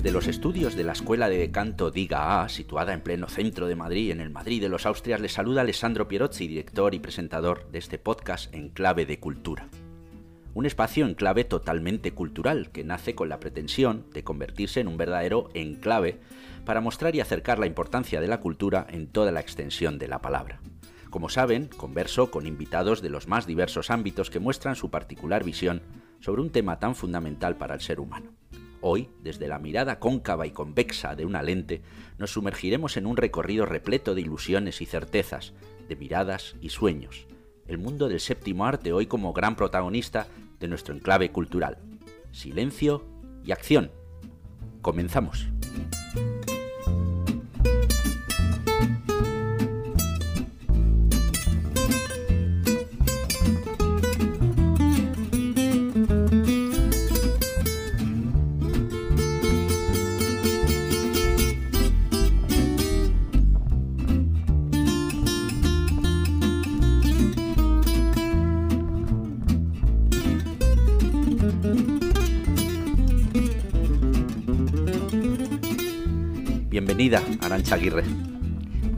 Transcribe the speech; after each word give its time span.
Desde 0.00 0.12
los 0.12 0.28
estudios 0.28 0.76
de 0.76 0.82
la 0.82 0.92
Escuela 0.92 1.28
de 1.28 1.50
Canto 1.50 1.90
Diga 1.90 2.40
A, 2.40 2.48
situada 2.48 2.94
en 2.94 3.02
pleno 3.02 3.28
centro 3.28 3.66
de 3.66 3.76
Madrid, 3.76 4.12
en 4.12 4.22
el 4.22 4.30
Madrid 4.30 4.62
de 4.62 4.70
los 4.70 4.86
Austrias, 4.86 5.20
les 5.20 5.34
saluda 5.34 5.60
Alessandro 5.60 6.08
Pierozzi, 6.08 6.48
director 6.48 6.94
y 6.94 7.00
presentador 7.00 7.70
de 7.70 7.80
este 7.80 7.98
podcast 7.98 8.54
en 8.54 8.70
clave 8.70 9.04
de 9.04 9.20
cultura. 9.20 9.68
Un 10.54 10.64
espacio 10.64 11.04
en 11.04 11.12
clave 11.12 11.44
totalmente 11.44 12.12
cultural 12.12 12.70
que 12.70 12.82
nace 12.82 13.14
con 13.14 13.28
la 13.28 13.40
pretensión 13.40 14.06
de 14.14 14.24
convertirse 14.24 14.80
en 14.80 14.88
un 14.88 14.96
verdadero 14.96 15.50
enclave 15.52 16.18
para 16.64 16.80
mostrar 16.80 17.14
y 17.14 17.20
acercar 17.20 17.58
la 17.58 17.66
importancia 17.66 18.22
de 18.22 18.28
la 18.28 18.40
cultura 18.40 18.86
en 18.88 19.06
toda 19.06 19.32
la 19.32 19.40
extensión 19.40 19.98
de 19.98 20.08
la 20.08 20.22
palabra. 20.22 20.62
Como 21.10 21.28
saben, 21.28 21.68
converso 21.76 22.30
con 22.30 22.46
invitados 22.46 23.02
de 23.02 23.10
los 23.10 23.28
más 23.28 23.46
diversos 23.46 23.90
ámbitos 23.90 24.30
que 24.30 24.40
muestran 24.40 24.76
su 24.76 24.90
particular 24.90 25.44
visión 25.44 25.82
sobre 26.20 26.40
un 26.40 26.48
tema 26.48 26.78
tan 26.78 26.94
fundamental 26.94 27.56
para 27.56 27.74
el 27.74 27.82
ser 27.82 28.00
humano. 28.00 28.39
Hoy, 28.80 29.08
desde 29.22 29.48
la 29.48 29.58
mirada 29.58 29.98
cóncava 29.98 30.46
y 30.46 30.52
convexa 30.52 31.14
de 31.14 31.26
una 31.26 31.42
lente, 31.42 31.82
nos 32.18 32.32
sumergiremos 32.32 32.96
en 32.96 33.06
un 33.06 33.16
recorrido 33.16 33.66
repleto 33.66 34.14
de 34.14 34.22
ilusiones 34.22 34.80
y 34.80 34.86
certezas, 34.86 35.52
de 35.88 35.96
miradas 35.96 36.56
y 36.62 36.70
sueños, 36.70 37.26
el 37.66 37.78
mundo 37.78 38.08
del 38.08 38.20
séptimo 38.20 38.64
arte 38.64 38.92
hoy 38.92 39.06
como 39.06 39.32
gran 39.32 39.54
protagonista 39.54 40.28
de 40.58 40.68
nuestro 40.68 40.94
enclave 40.94 41.30
cultural. 41.30 41.78
Silencio 42.32 43.04
y 43.44 43.52
acción. 43.52 43.90
Comenzamos. 44.82 45.48
Aguirre. 77.72 78.02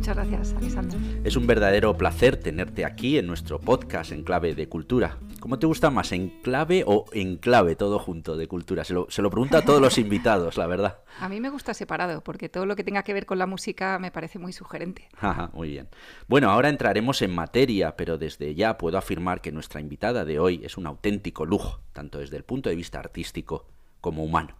Muchas 0.03 0.17
gracias, 0.17 0.55
Alessandro. 0.55 0.98
Es 1.25 1.37
un 1.37 1.47
verdadero 1.47 1.97
placer 1.97 2.37
tenerte 2.37 2.84
aquí 2.84 3.19
en 3.19 3.27
nuestro 3.27 3.61
podcast 3.61 4.12
en 4.12 4.25
clave 4.25 4.55
de 4.55 4.69
cultura. 4.69 5.19
¿Cómo 5.41 5.59
te 5.59 5.67
gusta 5.67 5.91
más, 5.91 6.12
en 6.12 6.41
clave 6.41 6.83
o 6.87 7.05
en 7.12 7.37
clave, 7.37 7.77
todo 7.77 7.98
junto 7.98 8.37
de 8.37 8.48
cultura? 8.48 8.83
Se 8.84 8.95
lo, 8.95 9.06
se 9.11 9.20
lo 9.20 9.31
pregunto 9.31 9.59
a 9.59 9.62
todos 9.62 9.81
los 9.81 9.98
invitados, 9.98 10.56
la 10.56 10.67
verdad. 10.67 11.01
A 11.20 11.29
mí 11.29 11.39
me 11.41 11.51
gusta 11.51 11.75
separado, 11.75 12.23
porque 12.25 12.48
todo 12.48 12.64
lo 12.64 12.77
que 12.77 12.83
tenga 12.83 13.03
que 13.03 13.12
ver 13.12 13.27
con 13.27 13.39
la 13.39 13.47
música 13.47 13.98
me 13.98 14.11
parece 14.11 14.39
muy 14.39 14.53
sugerente. 14.53 15.09
Ajá, 15.20 15.51
muy 15.53 15.69
bien. 15.69 15.89
Bueno, 16.27 16.51
ahora 16.51 16.69
entraremos 16.69 17.20
en 17.23 17.34
materia, 17.34 17.97
pero 17.97 18.19
desde 18.19 18.55
ya 18.55 18.79
puedo 18.79 18.97
afirmar 18.98 19.41
que 19.41 19.53
nuestra 19.53 19.81
invitada 19.81 20.25
de 20.25 20.39
hoy 20.39 20.62
es 20.64 20.77
un 20.77 20.86
auténtico 20.86 21.45
lujo, 21.45 21.81
tanto 21.92 22.19
desde 22.19 22.39
el 22.39 22.45
punto 22.45 22.70
de 22.70 22.77
vista 22.77 22.98
artístico 22.98 23.67
como 24.01 24.25
humano. 24.25 24.57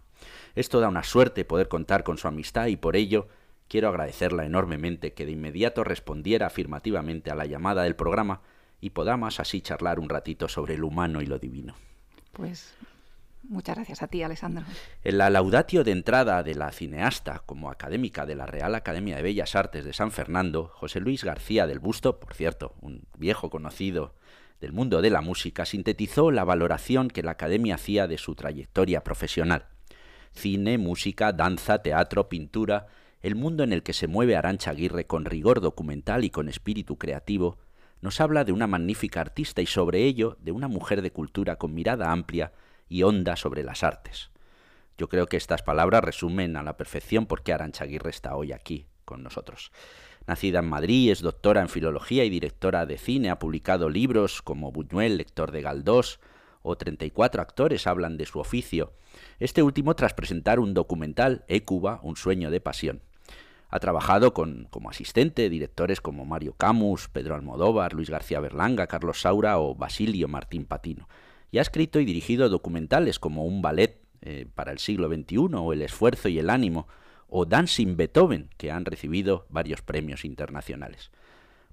Es 0.55 0.69
toda 0.69 0.87
una 0.87 1.03
suerte 1.03 1.43
poder 1.43 1.67
contar 1.67 2.03
con 2.03 2.17
su 2.17 2.27
amistad 2.27 2.67
y 2.67 2.77
por 2.77 2.95
ello 2.95 3.27
quiero 3.67 3.89
agradecerla 3.89 4.45
enormemente 4.45 5.13
que 5.13 5.25
de 5.25 5.31
inmediato 5.31 5.83
respondiera 5.83 6.47
afirmativamente 6.47 7.31
a 7.31 7.35
la 7.35 7.45
llamada 7.45 7.83
del 7.83 7.95
programa 7.95 8.41
y 8.81 8.91
podamos 8.91 9.39
así 9.39 9.61
charlar 9.61 9.99
un 9.99 10.09
ratito 10.09 10.47
sobre 10.47 10.77
lo 10.77 10.87
humano 10.87 11.21
y 11.21 11.25
lo 11.25 11.39
divino. 11.39 11.75
Pues 12.31 12.73
muchas 13.43 13.75
gracias 13.75 14.01
a 14.01 14.07
ti, 14.07 14.23
Alessandro. 14.23 14.65
En 15.03 15.17
la 15.17 15.29
laudatio 15.29 15.83
de 15.83 15.91
entrada 15.91 16.43
de 16.43 16.55
la 16.55 16.71
cineasta 16.71 17.43
como 17.45 17.69
académica 17.69 18.25
de 18.25 18.35
la 18.35 18.45
Real 18.45 18.75
Academia 18.75 19.15
de 19.15 19.21
Bellas 19.21 19.55
Artes 19.55 19.85
de 19.85 19.93
San 19.93 20.11
Fernando, 20.11 20.71
José 20.73 20.99
Luis 20.99 21.23
García 21.23 21.67
del 21.67 21.79
Busto, 21.79 22.19
por 22.19 22.33
cierto, 22.33 22.75
un 22.81 23.03
viejo 23.17 23.49
conocido 23.49 24.15
del 24.59 24.73
mundo 24.73 25.01
de 25.01 25.09
la 25.09 25.21
música, 25.21 25.65
sintetizó 25.65 26.31
la 26.31 26.43
valoración 26.43 27.09
que 27.09 27.23
la 27.23 27.31
Academia 27.31 27.75
hacía 27.75 28.07
de 28.07 28.17
su 28.17 28.35
trayectoria 28.35 29.03
profesional 29.03 29.67
cine, 30.33 30.77
música, 30.77 31.31
danza, 31.31 31.81
teatro, 31.81 32.27
pintura, 32.27 32.87
el 33.23 33.35
mundo 33.35 33.63
en 33.63 33.71
el 33.71 33.83
que 33.83 33.93
se 33.93 34.07
mueve 34.07 34.35
Arancha 34.35 34.71
Aguirre 34.71 35.07
con 35.07 35.23
rigor 35.23 35.61
documental 35.61 36.25
y 36.25 36.29
con 36.29 36.49
espíritu 36.49 36.97
creativo, 36.97 37.57
nos 38.01 38.19
habla 38.19 38.43
de 38.43 38.51
una 38.51 38.67
magnífica 38.67 39.21
artista 39.21 39.61
y 39.61 39.65
sobre 39.65 40.03
ello 40.03 40.35
de 40.41 40.51
una 40.51 40.67
mujer 40.67 41.01
de 41.01 41.13
cultura 41.13 41.55
con 41.55 41.73
mirada 41.73 42.11
amplia 42.11 42.51
y 42.89 43.03
honda 43.03 43.37
sobre 43.37 43.63
las 43.63 43.81
artes. 43.81 44.29
Yo 44.97 45.07
creo 45.07 45.27
que 45.27 45.37
estas 45.37 45.63
palabras 45.63 46.03
resumen 46.03 46.57
a 46.57 46.63
la 46.63 46.75
perfección 46.75 47.25
por 47.25 47.43
qué 47.43 47.53
Arancha 47.53 47.85
Aguirre 47.85 48.09
está 48.09 48.35
hoy 48.35 48.51
aquí 48.51 48.87
con 49.05 49.23
nosotros. 49.23 49.71
Nacida 50.27 50.59
en 50.59 50.67
Madrid, 50.67 51.09
es 51.09 51.21
doctora 51.21 51.61
en 51.61 51.69
filología 51.69 52.25
y 52.25 52.29
directora 52.29 52.85
de 52.85 52.97
cine, 52.97 53.29
ha 53.29 53.39
publicado 53.39 53.89
libros 53.89 54.41
como 54.41 54.73
Buñuel, 54.73 55.15
lector 55.15 55.51
de 55.53 55.61
Galdós, 55.61 56.19
o 56.61 56.75
34 56.75 57.41
actores 57.41 57.87
hablan 57.87 58.17
de 58.17 58.25
su 58.25 58.39
oficio, 58.39 58.93
este 59.39 59.63
último 59.63 59.95
tras 59.95 60.13
presentar 60.13 60.59
un 60.59 60.73
documental, 60.73 61.45
Écuba, 61.47 62.01
un 62.03 62.17
sueño 62.17 62.51
de 62.51 62.59
pasión. 62.59 63.01
Ha 63.73 63.79
trabajado 63.79 64.35
con, 64.35 64.67
como 64.69 64.91
asistente 64.91 65.49
directores 65.49 65.99
como 65.99 66.25
Mario 66.25 66.53
Camus, 66.53 67.09
Pedro 67.09 67.33
Almodóvar, 67.33 67.93
Luis 67.93 68.11
García 68.11 68.39
Berlanga, 68.39 68.85
Carlos 68.85 69.21
Saura 69.21 69.57
o 69.57 69.73
Basilio 69.73 70.27
Martín 70.27 70.65
Patino. 70.65 71.09
Y 71.49 71.57
ha 71.57 71.63
escrito 71.63 71.99
y 71.99 72.05
dirigido 72.05 72.49
documentales 72.49 73.17
como 73.17 73.47
Un 73.47 73.63
ballet 73.63 73.99
eh, 74.21 74.45
para 74.53 74.71
el 74.73 74.77
siglo 74.77 75.07
XXI 75.07 75.55
o 75.55 75.73
El 75.73 75.81
esfuerzo 75.81 76.29
y 76.29 76.37
el 76.37 76.51
ánimo 76.51 76.87
o 77.27 77.45
Dancing 77.45 77.97
Beethoven, 77.97 78.51
que 78.57 78.69
han 78.69 78.85
recibido 78.85 79.47
varios 79.49 79.81
premios 79.81 80.23
internacionales. 80.23 81.09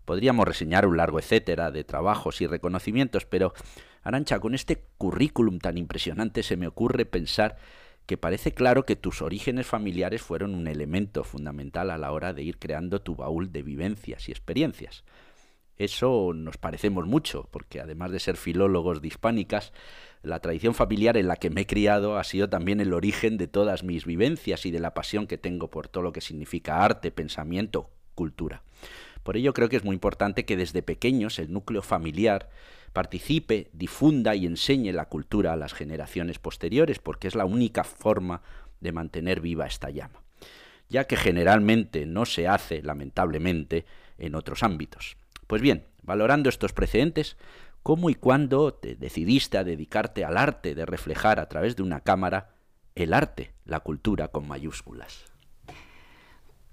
Podríamos 0.07 0.49
reseñar 0.49 0.87
un 0.87 0.97
largo 0.97 1.19
etcétera 1.19 1.71
de 1.71 1.85
trabajos 1.85 2.41
y 2.41 2.47
reconocimientos, 2.47 3.27
pero 3.27 3.53
Arancha, 4.03 4.41
con 4.41 4.55
este 4.55 4.83
currículum 4.97 5.59
tan 5.59 5.77
impresionante 5.77 6.43
se 6.43 6.57
me 6.57 6.67
ocurre 6.67 7.05
pensar 7.05 7.59
que 8.11 8.19
parece 8.19 8.51
claro 8.51 8.85
que 8.85 8.97
tus 8.97 9.23
orígenes 9.23 9.69
familiares 9.69 10.21
fueron 10.21 10.57
un 10.57 10.67
elemento 10.67 11.23
fundamental 11.23 11.93
a 11.93 11.97
la 11.97 12.11
hora 12.11 12.33
de 12.33 12.43
ir 12.43 12.59
creando 12.59 13.01
tu 13.01 13.15
baúl 13.15 13.53
de 13.53 13.63
vivencias 13.63 14.29
y 14.29 14.33
experiencias. 14.33 15.05
Eso 15.77 16.33
nos 16.35 16.57
parecemos 16.57 17.07
mucho, 17.07 17.47
porque 17.53 17.81
además 17.81 18.11
de 18.11 18.19
ser 18.19 18.37
filólogos 18.37 19.01
de 19.01 19.07
hispánicas, 19.07 19.73
la 20.25 20.41
tradición 20.41 20.75
familiar 20.75 21.17
en 21.17 21.29
la 21.29 21.37
que 21.37 21.51
me 21.51 21.61
he 21.61 21.67
criado 21.69 22.19
ha 22.19 22.25
sido 22.25 22.49
también 22.49 22.81
el 22.81 22.95
origen 22.95 23.37
de 23.37 23.47
todas 23.47 23.85
mis 23.85 24.05
vivencias 24.05 24.67
y 24.67 24.73
de 24.73 24.81
la 24.81 24.93
pasión 24.93 25.29
que 25.29 25.39
tengo 25.39 25.71
por 25.71 25.87
todo 25.87 26.03
lo 26.03 26.13
que 26.13 26.21
significa 26.21 26.85
arte, 26.85 27.13
pensamiento, 27.13 27.91
cultura. 28.17 28.65
Por 29.23 29.37
ello 29.37 29.55
creo 29.55 29.69
que 29.69 29.77
es 29.77 29.85
muy 29.85 29.95
importante 29.95 30.45
que 30.45 30.57
desde 30.57 30.83
pequeños 30.83 31.39
el 31.39 31.53
núcleo 31.53 31.81
familiar 31.81 32.51
participe, 32.93 33.71
difunda 33.73 34.35
y 34.35 34.47
enseñe 34.47 34.93
la 34.93 35.07
cultura 35.07 35.53
a 35.53 35.57
las 35.57 35.73
generaciones 35.73 36.39
posteriores, 36.39 36.99
porque 36.99 37.29
es 37.29 37.35
la 37.35 37.45
única 37.45 37.85
forma 37.85 38.43
de 38.81 38.93
mantener 38.93 39.41
viva 39.41 39.67
esta 39.67 39.91
llama, 39.91 40.23
ya 40.89 41.07
que 41.07 41.17
generalmente 41.17 42.07
no 42.07 42.25
se 42.25 42.49
hace, 42.49 42.83
lamentablemente, 42.83 43.85
en 44.19 44.35
otros 44.35 44.63
ámbitos. 44.63 45.17
Pues 45.47 45.63
bien, 45.63 45.87
valorando 46.03 46.49
estos 46.49 46.73
precedentes, 46.73 47.37
¿cómo 47.83 48.11
y 48.11 48.15
cuándo 48.15 48.75
te 48.75 48.97
decidiste 48.97 49.59
a 49.59 49.65
dedicarte 49.65 50.25
al 50.25 50.37
arte 50.37 50.75
de 50.75 50.87
reflejar 50.87 51.41
a 51.41 51.49
través 51.49 51.77
de 51.77 51.83
una 51.83 52.01
cámara 52.01 52.55
el 52.95 53.13
arte, 53.13 53.53
la 53.65 53.81
cultura 53.81 54.29
con 54.29 54.49
mayúsculas? 54.49 55.25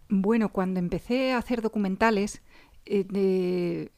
Bueno, 0.10 0.50
cuando 0.50 0.80
empecé 0.80 1.34
a 1.34 1.38
hacer 1.38 1.62
documentales, 1.62 2.42
eh, 2.90 3.90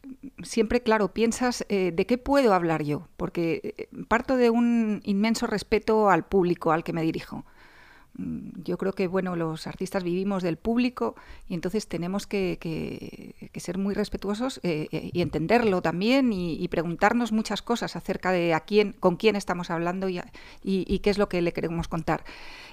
siempre, 0.44 0.81
claro, 0.81 1.13
piensas 1.13 1.65
eh, 1.69 1.91
de 1.94 2.06
qué 2.06 2.18
puedo 2.18 2.53
hablar 2.53 2.83
yo, 2.83 3.07
porque 3.18 3.75
eh, 3.77 3.88
parto 4.07 4.36
de 4.38 4.50
un 4.50 5.01
inmenso 5.03 5.47
respeto 5.47 6.09
al 6.09 6.25
público 6.25 6.71
al 6.71 6.83
que 6.83 6.94
me 6.94 7.01
dirijo. 7.01 7.45
Mm, 8.19 8.63
yo 8.63 8.77
creo 8.77 8.94
que 8.94 9.07
bueno, 9.07 9.36
los 9.36 9.66
artistas 9.66 10.04
vivimos 10.04 10.44
del 10.44 10.57
público 10.57 11.16
y 11.48 11.54
entonces 11.54 11.88
tenemos 11.88 12.27
que, 12.27 12.60
ser 13.56 13.77
muy 13.77 13.94
respetuosos 13.94 14.60
y 14.63 15.21
entenderlo 15.21 15.81
también 15.81 16.33
y, 16.33 16.68
preguntarnos 16.68 17.31
muchas 17.31 17.62
cosas 17.62 17.95
acerca 17.95 18.31
de 18.31 18.54
a 18.54 18.60
quién, 18.60 18.94
con 18.94 19.16
quién 19.16 19.36
estamos 19.36 19.69
hablando 19.69 20.07
y, 20.10 20.21
y 20.63 21.00
qué 21.00 21.10
es 21.10 21.18
lo 21.18 21.30
que 21.30 21.42
le 21.42 21.54
queremos 21.54 21.88
contar. 21.88 22.24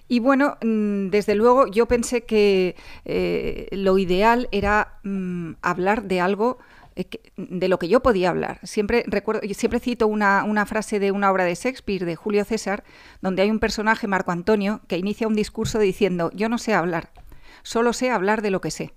Y 0.08 0.20
bueno, 0.20 0.56
mm, 0.62 1.08
desde 1.08 1.34
luego 1.34 1.66
yo 1.66 1.86
pensé 1.86 2.24
que 2.24 2.76
eh, 3.04 3.68
lo 3.72 3.98
ideal 3.98 4.48
era 4.52 4.98
mm, 5.02 5.54
hablar 5.62 6.04
de 6.04 6.20
algo 6.20 6.58
eh, 6.58 6.74
de 7.36 7.68
lo 7.68 7.78
que 7.78 7.88
yo 7.88 8.02
podía 8.02 8.30
hablar. 8.30 8.58
Siempre 8.62 9.04
recuerdo, 9.06 9.42
siempre 9.54 9.80
cito 9.80 10.06
una, 10.06 10.44
una, 10.44 10.64
frase 10.64 10.98
de 10.98 11.12
una 11.12 11.30
obra 11.30 11.44
de 11.44 11.54
Shakespeare, 11.54 12.04
de 12.04 12.16
Julio 12.16 12.44
César, 12.44 12.84
donde 13.20 13.42
hay 13.42 13.50
un 13.50 13.58
personaje, 13.58 14.06
Marco 14.06 14.32
Antonio, 14.32 14.80
que 14.88 14.96
inicia 14.96 15.28
un 15.28 15.34
discurso 15.34 15.78
diciendo, 15.78 16.30
yo 16.34 16.48
no 16.48 16.58
sé 16.58 16.72
hablar, 16.72 17.10
solo 17.62 17.92
sé 17.92 18.10
hablar 18.10 18.40
de 18.40 18.50
lo 18.50 18.60
que 18.60 18.70
sé. 18.70 18.94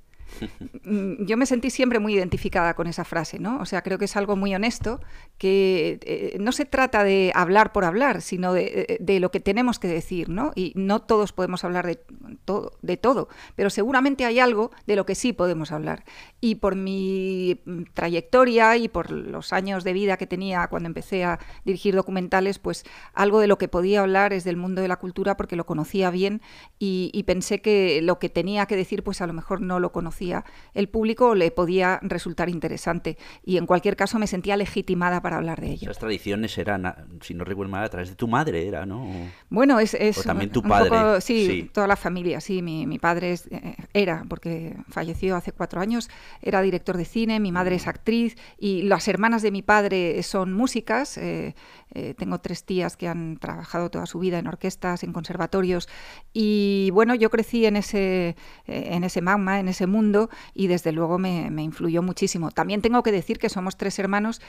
Mm, 0.83 1.25
yo 1.25 1.37
me 1.37 1.45
sentí 1.45 1.69
siempre 1.69 1.99
muy 1.99 2.15
identificada 2.15 2.73
con 2.73 2.87
esa 2.87 3.03
frase, 3.03 3.39
¿no? 3.39 3.59
O 3.59 3.65
sea, 3.65 3.81
creo 3.81 3.97
que 3.97 4.05
es 4.05 4.15
algo 4.15 4.35
muy 4.35 4.53
honesto, 4.55 4.99
que 5.37 5.99
eh, 6.03 6.37
no 6.39 6.51
se 6.51 6.65
trata 6.65 7.03
de 7.03 7.31
hablar 7.35 7.71
por 7.71 7.85
hablar, 7.85 8.21
sino 8.21 8.53
de, 8.53 8.97
de, 8.99 9.19
lo 9.19 9.31
que 9.31 9.39
tenemos 9.39 9.79
que 9.79 9.87
decir, 9.87 10.29
¿no? 10.29 10.51
Y 10.55 10.73
no 10.75 11.01
todos 11.01 11.33
podemos 11.33 11.63
hablar 11.63 11.85
de 11.85 12.97
todo, 12.97 13.29
pero 13.55 13.69
seguramente 13.69 14.25
hay 14.25 14.39
algo 14.39 14.71
de 14.87 14.95
lo 14.95 15.05
que 15.05 15.15
sí 15.15 15.33
podemos 15.33 15.71
hablar. 15.71 16.03
Y 16.41 16.55
por 16.55 16.75
mi 16.75 17.61
mm, 17.65 17.83
trayectoria 17.93 18.77
y 18.77 18.87
por 18.87 19.11
los 19.11 19.53
años 19.53 19.83
de 19.83 19.93
vida 19.93 20.17
que 20.17 20.27
tenía 20.27 20.67
cuando 20.67 20.87
empecé 20.87 21.23
a 21.23 21.39
dirigir 21.65 21.95
documentales, 21.95 22.59
pues 22.59 22.85
algo 23.13 23.39
de 23.39 23.47
lo 23.47 23.57
que 23.57 23.67
podía 23.67 24.01
hablar 24.01 24.33
es 24.33 24.43
del 24.43 24.57
mundo 24.57 24.81
de 24.81 24.87
la 24.87 24.97
cultura 24.97 25.37
porque 25.37 25.55
lo 25.55 25.65
conocía 25.65 26.09
bien 26.09 26.41
y 26.79 27.23
pensé 27.23 27.61
que 27.61 28.01
lo 28.01 28.19
que 28.19 28.29
tenía 28.29 28.65
que 28.65 28.75
decir, 28.75 29.03
pues 29.03 29.21
a 29.21 29.27
lo 29.27 29.33
mejor 29.33 29.61
no 29.61 29.79
lo 29.79 29.91
conocía 29.91 30.28
el 30.73 30.89
público 30.89 31.35
le 31.35 31.51
podía 31.51 31.99
resultar 32.01 32.49
interesante. 32.49 33.17
Y 33.43 33.57
en 33.57 33.65
cualquier 33.65 33.95
caso 33.95 34.19
me 34.19 34.27
sentía 34.27 34.57
legitimada 34.57 35.21
para 35.21 35.37
hablar 35.37 35.61
de 35.61 35.71
ello. 35.71 35.83
Esas 35.83 35.99
tradiciones 35.99 36.57
eran, 36.57 36.93
si 37.21 37.33
no 37.33 37.43
recuerdo 37.43 37.71
mal, 37.71 37.83
a 37.83 37.89
través 37.89 38.09
de 38.09 38.15
tu 38.15 38.27
madre, 38.27 38.67
¿era, 38.67 38.85
no? 38.85 39.07
Bueno, 39.49 39.79
es... 39.79 39.95
o 39.95 40.23
también 40.23 40.51
tu 40.51 40.61
padre. 40.61 41.21
sí, 41.21 41.69
toda 41.73 41.87
la 41.87 41.95
familia, 41.95 42.41
sí. 42.41 42.61
Mi, 42.61 42.85
mi 42.85 42.99
padre 42.99 43.33
eh, 43.33 43.75
era, 43.93 44.25
porque 44.27 44.75
falleció 44.89 45.35
hace 45.35 45.51
cuatro 45.51 45.81
años, 45.81 46.09
era 46.41 46.61
director 46.61 46.97
de 46.97 47.05
cine, 47.05 47.39
mi 47.39 47.51
madre 47.51 47.75
es 47.75 47.85
mm. 47.85 47.89
actriz 47.89 48.37
y 48.57 48.83
las 48.83 49.07
hermanas 49.07 49.41
de 49.41 49.51
mi 49.51 49.61
padre 49.61 50.21
son 50.23 50.53
músicas. 50.53 51.17
Eh, 51.17 51.55
eh, 51.91 52.13
tengo 52.17 52.39
tres 52.39 52.65
tías 52.65 52.97
que 52.97 53.07
han 53.07 53.37
trabajado 53.37 53.89
toda 53.89 54.05
su 54.05 54.19
vida 54.19 54.37
en 54.37 54.47
orquestas, 54.47 55.03
en 55.03 55.11
conservatorios 55.11 55.89
y 56.33 56.89
bueno, 56.93 57.15
yo 57.15 57.29
crecí 57.29 57.65
en 57.65 57.75
ese, 57.77 58.35
eh, 58.67 58.89
en 58.91 59.03
ese 59.03 59.21
magma, 59.21 59.59
en 59.59 59.67
ese 59.67 59.87
mundo 59.87 60.18
y 60.53 60.67
desde 60.67 60.91
luego 60.91 61.17
me, 61.17 61.47
influyó 61.61 62.01
muchísimo. 62.01 62.51
También 62.51 62.81
tengo 62.81 63.03
que 63.03 63.11
decir 63.11 63.37
que 63.39 63.49
somos 63.49 63.77
tres 63.77 63.99
hermanos 63.99 64.41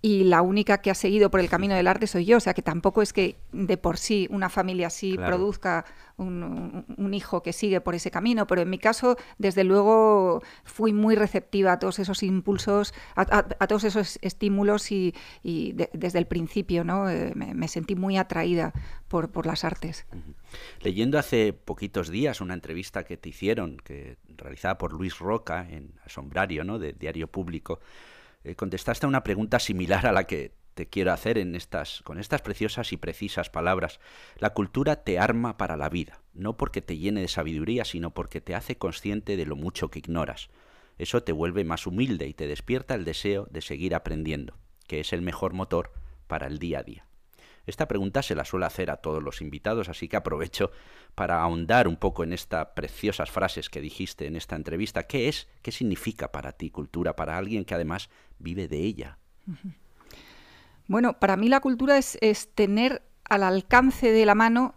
y 0.00 0.24
la 0.24 0.42
única 0.42 0.78
que 0.78 0.90
ha 0.90 0.94
seguido 0.94 1.30
por 1.30 1.38
el 1.40 1.48
camino 1.48 1.74
del 1.74 1.86
arte 1.86 2.06
soy 2.06 2.24
yo, 2.24 2.38
o 2.38 2.40
sea 2.40 2.54
que 2.54 2.62
tampoco 2.62 3.02
es 3.02 3.12
que 3.12 3.36
de 3.52 3.76
por 3.76 3.98
sí 3.98 4.26
una 4.30 4.48
familia 4.48 4.88
así 4.88 5.16
produzca 5.16 5.84
un, 6.22 7.12
hijo 7.12 7.42
que 7.42 7.52
sigue 7.52 7.82
por 7.82 7.94
ese 7.94 8.10
camino, 8.10 8.46
pero 8.46 8.62
en 8.62 8.70
mi 8.70 8.78
caso, 8.78 9.16
desde 9.36 9.64
luego, 9.64 10.42
fui 10.64 10.94
muy 10.94 11.14
receptiva 11.14 11.72
a 11.72 11.78
todos 11.78 11.98
esos 11.98 12.22
impulsos, 12.22 12.94
a, 13.16 13.66
todos 13.66 13.84
esos 13.84 14.18
estímulos 14.22 14.90
y, 14.90 15.14
desde 15.42 16.18
el 16.18 16.26
principio 16.26 16.84
¿no? 16.84 17.10
Eh, 17.10 17.32
me, 17.34 17.68
sentí 17.68 17.94
muy 17.94 18.16
atraída 18.16 18.72
por, 19.08 19.46
las 19.46 19.64
artes. 19.64 20.06
Leyendo 20.80 21.18
hace 21.18 21.52
poquitos 21.52 22.08
días 22.08 22.40
una 22.40 22.54
entrevista 22.54 23.04
que 23.04 23.16
te 23.16 23.28
hicieron, 23.28 23.76
que 23.78 24.16
realizada 24.36 24.78
por 24.78 24.92
Luis 24.92 25.18
Roca 25.18 25.68
en 25.68 25.92
Asombrario, 26.04 26.64
¿no? 26.64 26.78
de 26.78 26.92
Diario 26.92 27.28
Público, 27.28 27.80
eh, 28.44 28.54
contestaste 28.54 29.06
a 29.06 29.08
una 29.08 29.22
pregunta 29.22 29.58
similar 29.58 30.06
a 30.06 30.12
la 30.12 30.24
que 30.24 30.52
te 30.74 30.88
quiero 30.88 31.12
hacer 31.12 31.38
en 31.38 31.54
estas, 31.54 32.02
con 32.02 32.18
estas 32.18 32.42
preciosas 32.42 32.92
y 32.92 32.96
precisas 32.96 33.50
palabras. 33.50 34.00
La 34.38 34.50
cultura 34.50 35.04
te 35.04 35.18
arma 35.18 35.56
para 35.56 35.76
la 35.76 35.88
vida, 35.88 36.20
no 36.34 36.56
porque 36.56 36.82
te 36.82 36.98
llene 36.98 37.20
de 37.20 37.28
sabiduría, 37.28 37.84
sino 37.84 38.12
porque 38.12 38.40
te 38.40 38.54
hace 38.54 38.76
consciente 38.76 39.36
de 39.36 39.46
lo 39.46 39.56
mucho 39.56 39.90
que 39.90 39.98
ignoras. 39.98 40.50
Eso 40.98 41.22
te 41.22 41.32
vuelve 41.32 41.64
más 41.64 41.86
humilde 41.86 42.26
y 42.26 42.34
te 42.34 42.46
despierta 42.46 42.94
el 42.94 43.04
deseo 43.04 43.46
de 43.50 43.60
seguir 43.60 43.94
aprendiendo, 43.94 44.56
que 44.86 45.00
es 45.00 45.12
el 45.12 45.22
mejor 45.22 45.52
motor 45.52 45.92
para 46.26 46.46
el 46.46 46.58
día 46.58 46.80
a 46.80 46.82
día. 46.82 47.06
Esta 47.66 47.86
pregunta 47.86 48.22
se 48.22 48.34
la 48.34 48.44
suele 48.44 48.66
hacer 48.66 48.90
a 48.90 48.96
todos 48.96 49.22
los 49.22 49.40
invitados, 49.40 49.88
así 49.88 50.08
que 50.08 50.16
aprovecho 50.16 50.72
para 51.14 51.40
ahondar 51.40 51.86
un 51.86 51.96
poco 51.96 52.24
en 52.24 52.32
estas 52.32 52.68
preciosas 52.74 53.30
frases 53.30 53.70
que 53.70 53.80
dijiste 53.80 54.26
en 54.26 54.36
esta 54.36 54.56
entrevista. 54.56 55.04
¿Qué 55.06 55.28
es? 55.28 55.48
¿Qué 55.62 55.70
significa 55.70 56.32
para 56.32 56.52
ti 56.52 56.70
cultura, 56.70 57.14
para 57.14 57.38
alguien 57.38 57.64
que 57.64 57.74
además 57.74 58.10
vive 58.38 58.66
de 58.66 58.78
ella? 58.78 59.18
Bueno, 60.86 61.18
para 61.18 61.36
mí 61.36 61.48
la 61.48 61.60
cultura 61.60 61.96
es, 61.98 62.18
tener 62.54 63.02
al 63.28 63.42
alcance 63.42 64.10
de 64.10 64.26
la 64.26 64.34
mano 64.34 64.74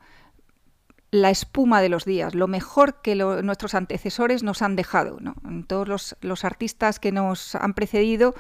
la 1.12 1.30
espuma 1.30 1.82
de 1.82 1.90
los 1.90 2.04
días, 2.04 2.36
lo 2.36 2.48
mejor 2.48 3.02
que 3.02 3.16
nuestros 3.16 3.74
antecesores 3.74 4.44
nos 4.44 4.62
han 4.62 4.76
dejado. 4.76 5.18
Todos 5.68 6.16
los, 6.22 6.46
artistas 6.46 7.00
que 7.00 7.12
nos 7.12 7.56
han 7.56 7.74
precedido 7.74 8.36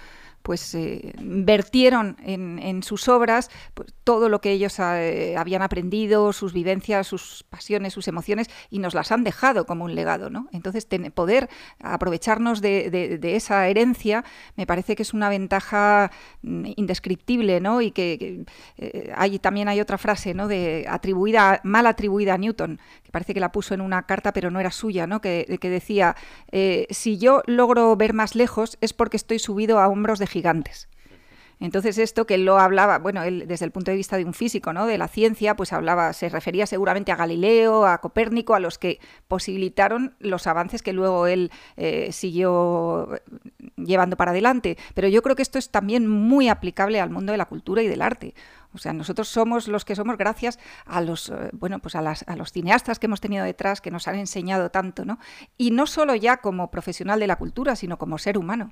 pues 0.45 0.75
eh, 0.75 1.12
vertieron 1.19 2.18
en, 2.24 2.83
sus 2.83 3.07
obras 3.07 3.50
pues, 3.74 3.95
todo 4.03 4.30
lo 4.30 4.42
que 4.42 4.51
ellos 4.51 4.77
eh, 4.77 5.33
habían 5.36 5.63
aprendido, 5.63 6.33
sus 6.33 6.53
vivencias, 6.53 7.07
sus 7.07 7.44
pasiones, 7.50 7.94
sus 7.94 8.07
emociones, 8.07 8.51
y 8.69 8.77
nos 8.77 8.94
las 8.94 9.12
han 9.12 9.24
dejado 9.24 9.65
como 9.65 9.86
un 9.86 9.95
legado. 9.95 10.30
¿no? 10.30 10.47
Entonces, 10.51 10.88
poder 11.15 11.50
aprovecharnos 11.80 12.62
de, 12.62 13.19
esa 13.24 13.68
herencia 13.68 14.24
me 14.56 14.68
parece 14.68 14.95
que 14.95 15.01
es 15.01 15.15
una 15.15 15.30
ventaja 15.30 16.12
mm, 16.44 16.65
indescriptible, 16.75 17.59
¿no? 17.59 17.81
Y 17.81 17.89
que, 17.89 18.45
eh, 18.77 19.12
hay, 19.15 19.39
también 19.39 19.68
hay 19.68 19.81
otra 19.81 19.98
frase, 19.98 20.36
¿no? 20.36 20.48
De 20.48 20.86
atribuida, 20.88 21.59
mal 21.63 21.88
atribuida 21.88 22.36
a 22.36 22.38
Newton, 22.38 22.80
parece 23.15 23.33
que 23.33 23.39
la 23.39 23.53
puso 23.53 23.73
en 23.73 23.79
una 23.79 24.06
carta, 24.06 24.33
pero 24.33 24.51
no 24.51 24.59
era 24.59 24.71
suya, 24.71 25.07
¿no? 25.07 25.21
Que, 25.21 25.57
que 25.62 25.69
decía, 25.69 26.17
si 26.89 27.17
yo 27.17 27.41
logro 27.45 27.95
ver 27.95 28.12
más 28.13 28.35
lejos 28.35 28.77
es 28.81 28.91
porque 28.91 29.15
estoy 29.15 29.39
subido 29.39 29.79
a 29.79 29.88
hombros 29.88 30.19
de 30.19 30.27
gigantes. 30.27 30.89
Entonces 31.59 31.97
esto 31.97 32.25
que 32.25 32.35
él 32.35 32.45
lo 32.45 32.59
hablaba, 32.59 33.00
bueno, 33.00 33.23
él 33.23 33.45
desde 33.47 33.65
el 33.65 33.71
punto 33.71 33.91
de 33.91 33.97
vista 33.97 34.17
de 34.17 34.25
un 34.25 34.33
físico, 34.33 34.73
¿no? 34.73 34.85
De 34.85 34.97
la 34.97 35.07
ciencia, 35.07 35.56
pues 35.56 35.71
hablaba, 35.71 36.12
se 36.13 36.27
refería 36.29 36.67
seguramente 36.67 37.12
a 37.12 37.15
Galileo, 37.15 37.85
a 37.85 38.00
Copérnico, 38.00 38.56
a 38.56 38.59
los 38.59 38.77
que 38.77 39.00
posibilitaron 39.27 40.15
los 40.19 40.47
avances 40.47 40.81
que 40.81 40.91
luego 40.91 41.27
él 41.27 41.51
eh, 41.77 42.12
siguió 42.12 43.09
llevando 43.77 44.17
para 44.17 44.31
adelante. 44.31 44.77
Pero 44.94 45.07
yo 45.07 45.21
creo 45.21 45.35
que 45.35 45.44
esto 45.44 45.57
es 45.57 45.69
también 45.69 46.07
muy 46.07 46.50
aplicable 46.50 47.00
al 47.00 47.09
mundo 47.09 47.31
de 47.31 47.38
la 47.38 47.45
cultura 47.45 47.81
y 47.81 47.88
del 47.88 48.01
arte. 48.01 48.33
O 48.75 48.77
sea, 48.77 48.94
nosotros 48.94 49.27
somos 49.27 49.68
los 49.68 49.86
que 49.86 49.95
somos 49.95 50.18
gracias 50.18 50.60
a 50.86 51.01
los, 51.01 51.30
eh, 51.30 51.50
bueno, 51.54 51.80
pues 51.80 51.95
a, 51.95 52.00
a, 52.00 52.36
los 52.36 52.51
cineastas 52.51 53.00
que 53.00 53.07
hemos 53.07 53.22
tenido 53.22 53.44
detrás, 53.44 53.81
que 53.81 53.92
nos 53.92 54.07
han 54.07 54.16
enseñado 54.16 54.69
tanto, 54.69 55.06
¿no? 55.06 55.19
Y 55.57 55.72
no 55.72 55.88
solo 55.88 56.16
ya 56.16 56.38
como 56.38 56.69
profesional 56.69 57.19
de 57.19 57.27
la 57.27 57.38
cultura, 57.38 57.75
sino 57.75 57.98
como 57.98 58.18
ser 58.18 58.38
humano. 58.38 58.69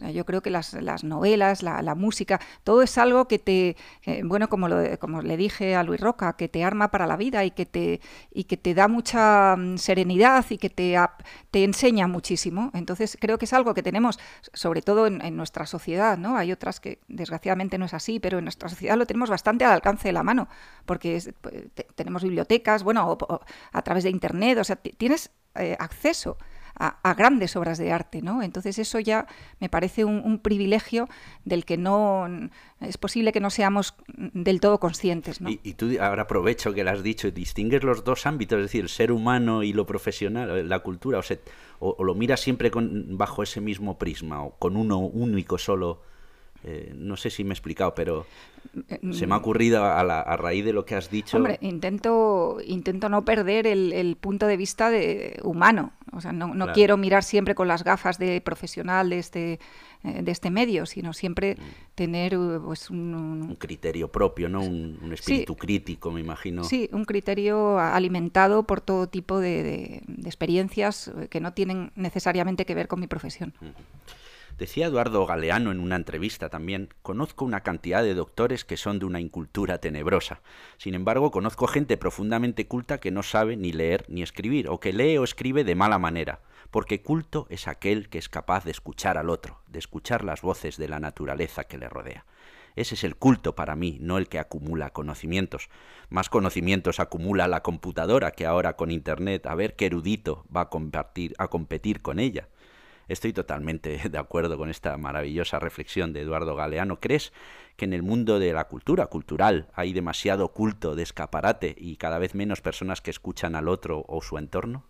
Yo 0.00 0.26
creo 0.26 0.42
que 0.42 0.50
las, 0.50 0.74
novelas, 1.04 1.62
la, 1.62 1.94
música, 1.94 2.40
todo 2.64 2.82
es 2.82 2.98
algo 2.98 3.28
que 3.28 3.38
te, 3.38 3.76
eh, 4.04 4.22
bueno, 4.24 4.48
como, 4.48 4.68
lo, 4.68 4.98
como 4.98 5.22
le 5.22 5.36
dije 5.36 5.76
a 5.76 5.84
Luis 5.84 6.00
Roca, 6.00 6.36
que 6.36 6.48
te 6.48 6.64
arma 6.64 6.90
para 6.90 7.06
la 7.06 7.16
vida 7.16 7.44
y 7.44 7.52
que 7.52 7.64
te, 7.64 8.00
y 8.32 8.44
que 8.44 8.56
te 8.56 8.74
da 8.74 8.88
mucha 8.88 9.56
mm, 9.56 9.78
serenidad 9.78 10.44
y 10.50 10.58
que 10.58 10.68
te, 10.68 10.96
te 11.50 11.64
enseña 11.64 12.08
muchísimo. 12.08 12.70
Entonces 12.74 13.16
creo 13.20 13.38
que 13.38 13.44
es 13.44 13.52
algo 13.52 13.72
que 13.72 13.82
tenemos, 13.82 14.18
sobre 14.52 14.82
todo 14.82 15.06
en, 15.06 15.36
nuestra 15.36 15.66
sociedad, 15.66 16.18
¿no? 16.18 16.36
Hay 16.36 16.52
otras 16.52 16.80
que 16.80 17.00
desgraciadamente 17.08 17.78
no 17.78 17.86
es 17.86 17.94
así, 17.94 18.20
pero 18.20 18.38
en 18.38 18.44
nuestra 18.44 18.68
sociedad 18.68 18.96
lo 18.96 19.06
tenemos 19.06 19.30
bastante 19.30 19.64
al 19.64 19.72
alcance 19.72 20.08
de 20.08 20.12
la 20.12 20.22
mano, 20.22 20.48
porque 20.86 21.22
pues, 21.40 21.54
tenemos 21.94 22.22
bibliotecas, 22.22 22.82
bueno, 22.82 23.16
a 23.72 23.82
través 23.82 24.04
de 24.04 24.10
Internet, 24.10 24.58
o 24.58 24.64
sea, 24.64 24.76
tienes 24.76 25.30
eh, 25.54 25.76
acceso 25.78 26.36
a, 26.76 27.14
grandes 27.14 27.56
obras 27.56 27.78
de 27.78 27.92
arte, 27.92 28.22
¿no? 28.22 28.42
Entonces 28.42 28.78
eso 28.78 28.98
ya 28.98 29.26
me 29.60 29.68
parece 29.68 30.04
un, 30.04 30.38
privilegio 30.38 31.08
del 31.44 31.64
que 31.64 31.76
no 31.76 32.28
es 32.80 32.98
posible 32.98 33.32
que 33.32 33.40
no 33.40 33.50
seamos 33.50 33.94
del 34.16 34.60
todo 34.60 34.80
conscientes, 34.80 35.40
¿no? 35.40 35.48
Y, 35.50 35.74
tú 35.74 35.90
ahora 36.00 36.22
aprovecho 36.22 36.74
que 36.74 36.84
lo 36.84 36.90
has 36.90 37.02
dicho, 37.02 37.30
distingues 37.30 37.84
los 37.84 38.04
dos 38.04 38.26
ámbitos, 38.26 38.58
es 38.58 38.64
decir, 38.64 38.82
el 38.82 38.88
ser 38.88 39.12
humano 39.12 39.62
y 39.62 39.72
lo 39.72 39.86
profesional, 39.86 40.68
la 40.68 40.78
cultura, 40.80 41.20
o, 41.78 41.96
o, 41.96 42.04
lo 42.04 42.14
miras 42.14 42.40
siempre 42.40 42.70
con, 42.70 43.16
bajo 43.16 43.42
ese 43.42 43.60
mismo 43.60 43.98
prisma, 43.98 44.42
o 44.42 44.56
con 44.58 44.76
uno 44.76 44.98
único 44.98 45.58
solo 45.58 46.02
eh, 46.66 46.94
no 46.96 47.16
sé 47.16 47.28
si 47.28 47.44
me 47.44 47.50
he 47.50 47.52
explicado, 47.52 47.94
pero 47.94 48.26
se 49.12 49.26
me 49.26 49.34
ha 49.34 49.36
ocurrido 49.36 49.84
a, 49.84 50.00
a, 50.00 50.36
raíz 50.38 50.64
de 50.64 50.72
lo 50.72 50.86
que 50.86 50.94
has 50.94 51.10
dicho. 51.10 51.36
Hombre, 51.36 51.58
intento, 51.60 52.56
intento 52.64 53.10
no 53.10 53.22
perder 53.22 53.66
el, 53.66 54.16
punto 54.18 54.46
de 54.46 54.56
vista 54.56 54.88
de 54.88 55.38
humano. 55.42 55.92
O 56.12 56.22
sea, 56.22 56.32
no, 56.32 56.54
no 56.54 56.72
quiero 56.72 56.96
mirar 56.96 57.22
siempre 57.22 57.54
con 57.54 57.68
las 57.68 57.84
gafas 57.84 58.18
de 58.18 58.40
profesional 58.40 59.10
de 59.10 59.18
este, 59.18 59.60
eh, 60.04 60.22
de 60.22 60.32
este 60.32 60.50
medio, 60.50 60.86
sino 60.86 61.12
siempre 61.12 61.56
mm. 61.56 61.94
tener 61.94 62.38
pues, 62.64 62.88
un, 62.88 63.14
un, 63.14 63.56
criterio 63.56 64.08
propio, 64.08 64.48
¿no? 64.48 64.62
Un, 64.62 65.12
espíritu 65.12 65.56
crítico, 65.56 66.10
me 66.10 66.20
imagino. 66.20 66.64
Sí, 66.64 66.88
un 66.92 67.04
criterio 67.04 67.78
alimentado 67.78 68.62
por 68.62 68.80
todo 68.80 69.06
tipo 69.08 69.38
de, 69.38 70.02
de, 70.06 70.28
experiencias 70.28 71.12
que 71.28 71.40
no 71.40 71.52
tienen 71.52 71.92
necesariamente 71.94 72.64
que 72.64 72.74
ver 72.74 72.88
con 72.88 73.00
mi 73.00 73.06
profesión. 73.06 73.52
Decía 74.58 74.86
Eduardo 74.86 75.26
Galeano 75.26 75.72
en 75.72 75.80
una 75.80 75.96
entrevista 75.96 76.48
también, 76.48 76.88
conozco 77.02 77.44
una 77.44 77.62
cantidad 77.62 78.04
de 78.04 78.14
doctores 78.14 78.64
que 78.64 78.76
son 78.76 79.00
de 79.00 79.04
una 79.04 79.18
incultura 79.18 79.78
tenebrosa. 79.78 80.42
Sin 80.76 80.94
embargo, 80.94 81.32
conozco 81.32 81.66
gente 81.66 81.96
profundamente 81.96 82.68
culta 82.68 83.00
que 83.00 83.10
no 83.10 83.24
sabe 83.24 83.56
ni 83.56 83.72
leer 83.72 84.04
ni 84.06 84.22
escribir, 84.22 84.68
o 84.68 84.78
que 84.78 84.92
lee 84.92 85.18
o 85.18 85.24
escribe 85.24 85.64
de 85.64 85.74
mala 85.74 85.98
manera, 85.98 86.40
porque 86.70 87.02
culto 87.02 87.48
es 87.50 87.66
aquel 87.66 88.08
que 88.08 88.18
es 88.18 88.28
capaz 88.28 88.64
de 88.64 88.70
escuchar 88.70 89.18
al 89.18 89.28
otro, 89.28 89.60
de 89.66 89.80
escuchar 89.80 90.22
las 90.22 90.40
voces 90.40 90.76
de 90.76 90.86
la 90.86 91.00
naturaleza 91.00 91.64
que 91.64 91.78
le 91.78 91.88
rodea. 91.88 92.24
Ese 92.76 92.94
es 92.94 93.02
el 93.02 93.16
culto 93.16 93.56
para 93.56 93.74
mí, 93.74 93.98
no 94.00 94.18
el 94.18 94.28
que 94.28 94.38
acumula 94.38 94.90
conocimientos. 94.90 95.68
Más 96.10 96.28
conocimientos 96.28 97.00
acumula 97.00 97.48
la 97.48 97.62
computadora 97.62 98.32
que 98.32 98.46
ahora 98.46 98.76
con 98.76 98.92
Internet, 98.92 99.46
a 99.46 99.54
ver 99.54 99.74
qué 99.74 99.86
erudito 99.86 100.44
va 100.54 100.62
a, 100.62 100.70
compartir, 100.70 101.34
a 101.38 101.48
competir 101.48 102.02
con 102.02 102.18
ella. 102.18 102.48
Estoy 103.08 103.32
totalmente 103.32 104.00
de 104.10 104.18
acuerdo 104.18 104.56
con 104.56 104.70
esta 104.70 104.96
maravillosa 104.96 105.58
reflexión 105.58 106.12
de 106.12 106.22
Eduardo 106.22 106.56
Galeano. 106.56 107.00
¿Crees 107.00 107.32
que 107.76 107.84
en 107.84 107.92
el 107.92 108.02
mundo 108.02 108.38
de 108.38 108.52
la 108.52 108.64
cultura 108.64 109.06
cultural 109.06 109.68
hay 109.74 109.92
demasiado 109.92 110.48
culto 110.48 110.94
de 110.94 111.02
escaparate 111.02 111.74
y 111.76 111.96
cada 111.96 112.18
vez 112.18 112.34
menos 112.34 112.60
personas 112.60 113.00
que 113.00 113.10
escuchan 113.10 113.54
al 113.54 113.68
otro 113.68 114.04
o 114.08 114.22
su 114.22 114.38
entorno? 114.38 114.84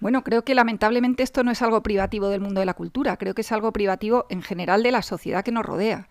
Bueno, 0.00 0.24
creo 0.24 0.42
que 0.42 0.56
lamentablemente 0.56 1.22
esto 1.22 1.44
no 1.44 1.52
es 1.52 1.62
algo 1.62 1.82
privativo 1.82 2.28
del 2.28 2.40
mundo 2.40 2.58
de 2.58 2.66
la 2.66 2.74
cultura, 2.74 3.16
creo 3.16 3.34
que 3.34 3.42
es 3.42 3.52
algo 3.52 3.72
privativo 3.72 4.26
en 4.30 4.42
general 4.42 4.82
de 4.82 4.90
la 4.90 5.00
sociedad 5.00 5.44
que 5.44 5.52
nos 5.52 5.64
rodea. 5.64 6.08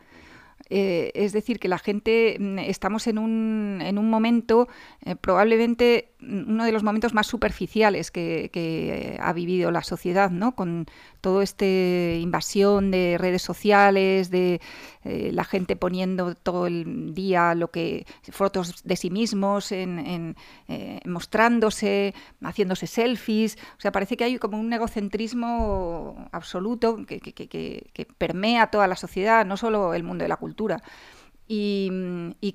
Eh, 0.73 1.11
es 1.15 1.33
decir, 1.33 1.59
que 1.59 1.67
la 1.67 1.77
gente 1.77 2.37
mm, 2.39 2.59
estamos 2.59 3.05
en 3.07 3.17
un, 3.17 3.79
en 3.81 3.97
un 3.97 4.09
momento 4.09 4.69
eh, 5.03 5.17
probablemente 5.17 6.13
uno 6.21 6.63
de 6.63 6.71
los 6.71 6.81
momentos 6.81 7.13
más 7.13 7.27
superficiales 7.27 8.09
que, 8.09 8.49
que, 8.53 9.17
ha 9.19 9.33
vivido 9.33 9.69
la 9.71 9.83
sociedad, 9.83 10.31
¿no? 10.31 10.55
Con 10.55 10.85
todo 11.19 11.41
este 11.41 12.19
invasión 12.21 12.89
de 12.89 13.17
redes 13.19 13.41
sociales, 13.41 14.29
de 14.29 14.61
eh, 15.03 15.31
la 15.33 15.43
gente 15.43 15.75
poniendo 15.75 16.35
todo 16.35 16.67
el 16.67 17.13
día 17.13 17.55
lo 17.55 17.69
que 17.69 18.05
fotos 18.31 18.83
de 18.83 18.95
sí 18.95 19.09
mismos, 19.09 19.71
en, 19.71 20.35
mostrándose, 21.05 22.13
haciéndose 22.43 22.87
selfies. 22.87 23.57
O 23.77 23.81
sea, 23.81 23.91
parece 23.91 24.17
que 24.17 24.23
hay 24.23 24.37
como 24.37 24.59
un 24.59 24.71
egocentrismo 24.71 26.29
absoluto 26.31 27.05
que, 27.05 27.19
que 27.19 28.07
permea 28.17 28.67
toda 28.67 28.87
la 28.87 28.95
sociedad, 28.95 29.45
no 29.45 29.57
solo 29.57 29.93
el 29.93 30.03
mundo 30.03 30.23
de 30.23 30.29
la 30.29 30.37
cultura. 30.37 30.81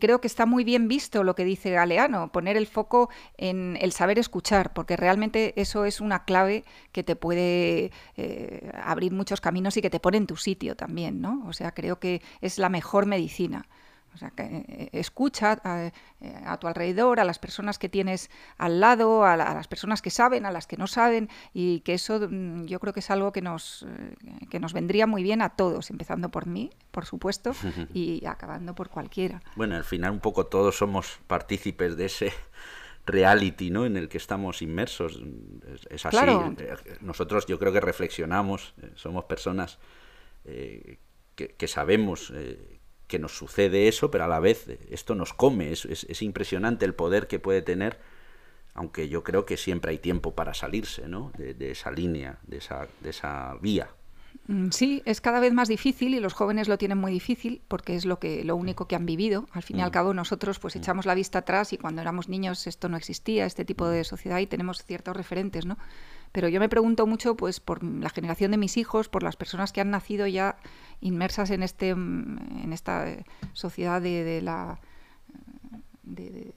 Creo 0.00 0.20
que 0.20 0.26
está 0.26 0.46
muy 0.46 0.64
bien 0.64 0.88
visto 0.88 1.24
lo 1.24 1.34
que 1.34 1.44
dice 1.44 1.70
Galeano, 1.70 2.32
poner 2.32 2.56
el 2.56 2.66
foco 2.66 3.08
en 3.36 3.76
el 3.80 3.92
saber 3.92 4.18
escuchar, 4.18 4.72
porque 4.72 4.96
realmente 4.96 5.52
eso 5.60 5.84
es 5.84 6.00
una 6.00 6.24
clave 6.24 6.64
que 6.92 7.02
te 7.02 7.16
puede 7.16 7.90
eh, 8.16 8.70
abrir 8.82 9.12
muchos 9.12 9.40
caminos 9.40 9.76
y 9.76 9.82
que 9.82 9.90
te 9.90 10.00
pone 10.00 10.18
en 10.18 10.26
tu 10.26 10.36
sitio 10.36 10.76
también, 10.76 11.20
¿no? 11.20 11.44
O 11.46 11.52
sea, 11.52 11.72
creo 11.72 11.98
que 11.98 12.22
es 12.40 12.58
la 12.58 12.68
mejor 12.68 13.06
medicina. 13.06 13.66
O 14.16 14.18
sea, 14.18 14.30
que 14.30 14.44
eh, 14.44 14.88
escucha 14.92 15.60
eh, 15.62 15.92
a, 16.46 16.56
tu 16.56 16.66
alrededor, 16.66 17.20
a 17.20 17.24
las 17.24 17.38
personas 17.38 17.78
que 17.78 17.90
tienes 17.90 18.30
al 18.56 18.80
lado, 18.80 19.26
a, 19.26 19.36
las 19.36 19.68
personas 19.68 20.00
que 20.00 20.08
saben, 20.08 20.46
a 20.46 20.50
las 20.50 20.66
que 20.66 20.78
no 20.78 20.86
saben, 20.86 21.28
y 21.52 21.80
que 21.80 21.92
eso 21.92 22.18
mm, 22.18 22.64
yo 22.64 22.80
creo 22.80 22.94
que 22.94 23.00
es 23.00 23.10
algo 23.10 23.30
que 23.30 23.42
nos, 23.42 23.82
eh, 23.82 24.46
que 24.48 24.58
nos 24.58 24.72
vendría 24.72 25.06
muy 25.06 25.22
bien 25.22 25.42
a 25.42 25.50
todos, 25.50 25.90
empezando 25.90 26.30
por 26.30 26.46
mí, 26.46 26.70
por 26.92 27.04
supuesto, 27.04 27.52
y 27.92 28.24
acabando 28.24 28.74
por 28.74 28.88
cualquiera. 28.88 29.42
Bueno, 29.54 29.76
al 29.76 29.84
final 29.84 30.12
un 30.12 30.20
poco 30.20 30.46
todos 30.46 30.78
somos 30.78 31.18
partícipes 31.26 31.98
de 31.98 32.06
ese 32.06 32.32
reality 33.04 33.68
¿no? 33.68 33.84
en 33.84 33.98
el 33.98 34.08
que 34.08 34.16
estamos 34.16 34.62
inmersos. 34.62 35.22
Es, 35.90 36.06
así. 36.06 36.16
Nosotros 37.02 37.44
yo 37.44 37.58
creo 37.58 37.74
que 37.74 37.80
reflexionamos, 37.80 38.72
somos 38.94 39.26
personas 39.26 39.78
que, 40.42 41.68
sabemos 41.68 42.32
que 43.06 43.18
nos 43.18 43.36
sucede 43.36 43.88
eso, 43.88 44.10
pero 44.10 44.24
a 44.24 44.28
la 44.28 44.40
vez 44.40 44.66
esto 44.90 45.14
nos 45.14 45.32
come, 45.32 45.72
es, 45.72 45.84
es, 45.84 46.22
impresionante 46.22 46.84
el 46.84 46.94
poder 46.94 47.28
que 47.28 47.38
puede 47.38 47.62
tener, 47.62 47.98
aunque 48.74 49.08
yo 49.08 49.22
creo 49.22 49.46
que 49.46 49.56
siempre 49.56 49.92
hay 49.92 49.98
tiempo 49.98 50.34
para 50.34 50.54
salirse 50.54 51.08
¿no? 51.08 51.32
de, 51.38 51.70
esa 51.70 51.90
línea, 51.90 52.38
de 52.46 52.58
esa, 52.58 52.88
de 53.00 53.10
esa 53.10 53.56
vía. 53.60 53.88
Mm, 54.48 54.70
sí, 54.70 55.02
es 55.06 55.20
cada 55.20 55.40
vez 55.40 55.52
más 55.52 55.68
difícil 55.68 56.14
y 56.14 56.20
los 56.20 56.34
jóvenes 56.34 56.68
lo 56.68 56.78
tienen 56.78 56.98
muy 56.98 57.10
difícil 57.10 57.62
porque 57.68 57.96
es 57.96 58.04
lo 58.04 58.18
que 58.18 58.44
lo 58.44 58.54
único 58.54 58.86
que 58.86 58.94
han 58.94 59.06
vivido. 59.06 59.48
Al 59.52 59.62
fin 59.62 59.78
y 59.78 59.82
al 59.82 59.88
mm. 59.88 59.92
cabo 59.92 60.14
nosotros 60.14 60.58
pues 60.58 60.76
mm. 60.76 60.78
echamos 60.78 61.06
la 61.06 61.14
vista 61.14 61.40
atrás 61.40 61.72
y 61.72 61.78
cuando 61.78 62.02
éramos 62.02 62.28
niños 62.28 62.66
esto 62.66 62.88
no 62.88 62.96
existía, 62.96 63.46
este 63.46 63.64
tipo 63.64 63.88
de 63.88 64.04
sociedad 64.04 64.38
y 64.38 64.46
tenemos 64.46 64.84
ciertos 64.84 65.16
referentes, 65.16 65.64
¿no? 65.64 65.78
Pero 66.32 66.48
yo 66.48 66.60
me 66.60 66.68
pregunto 66.68 67.06
mucho 67.06 67.36
pues 67.36 67.60
por 67.60 67.82
la 67.82 68.10
generación 68.10 68.50
de 68.50 68.58
mis 68.58 68.76
hijos, 68.76 69.08
por 69.08 69.22
las 69.22 69.36
personas 69.36 69.72
que 69.72 69.80
han 69.80 69.90
nacido 69.90 70.26
ya 70.26 70.56
inmersas 71.00 71.50
en 71.50 71.62
este 71.62 71.90
en 71.90 72.70
esta 72.72 73.06
sociedad 73.52 74.00
de, 74.00 74.40
la 74.42 74.80
de, 76.02 76.54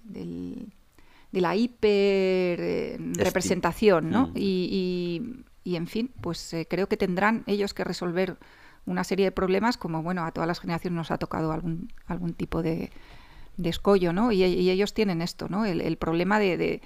la 1.32 1.56
hiper 1.56 2.60
eh, 2.62 2.98
representación, 3.16 4.10
¿no? 4.10 4.28
Mm. 4.28 4.34
Y, 4.36 5.44
y, 5.64 5.76
en 5.76 5.88
fin, 5.88 6.12
pues 6.22 6.54
eh, 6.54 6.68
creo 6.70 6.88
que 6.88 6.98
tendrán 6.98 7.44
ellos 7.48 7.74
que 7.74 7.84
resolver 7.84 8.38
una 8.86 9.04
serie 9.04 9.26
de 9.26 9.32
problemas, 9.32 9.78
como 9.78 10.02
bueno, 10.02 10.26
a 10.26 10.32
todas 10.32 10.48
las 10.48 10.60
generaciones 10.60 10.96
nos 10.96 11.12
ha 11.12 11.18
tocado 11.18 11.52
algún, 11.52 11.94
algún 12.08 12.34
tipo 12.34 12.64
de, 12.64 12.90
de 13.60 13.70
escollo, 13.70 14.14
¿no? 14.14 14.32
Y, 14.32 14.44
ellos 14.44 14.94
tienen 14.94 15.22
esto, 15.22 15.50
¿no? 15.50 15.66
El, 15.66 15.98
problema 15.98 16.40
de, 16.40 16.82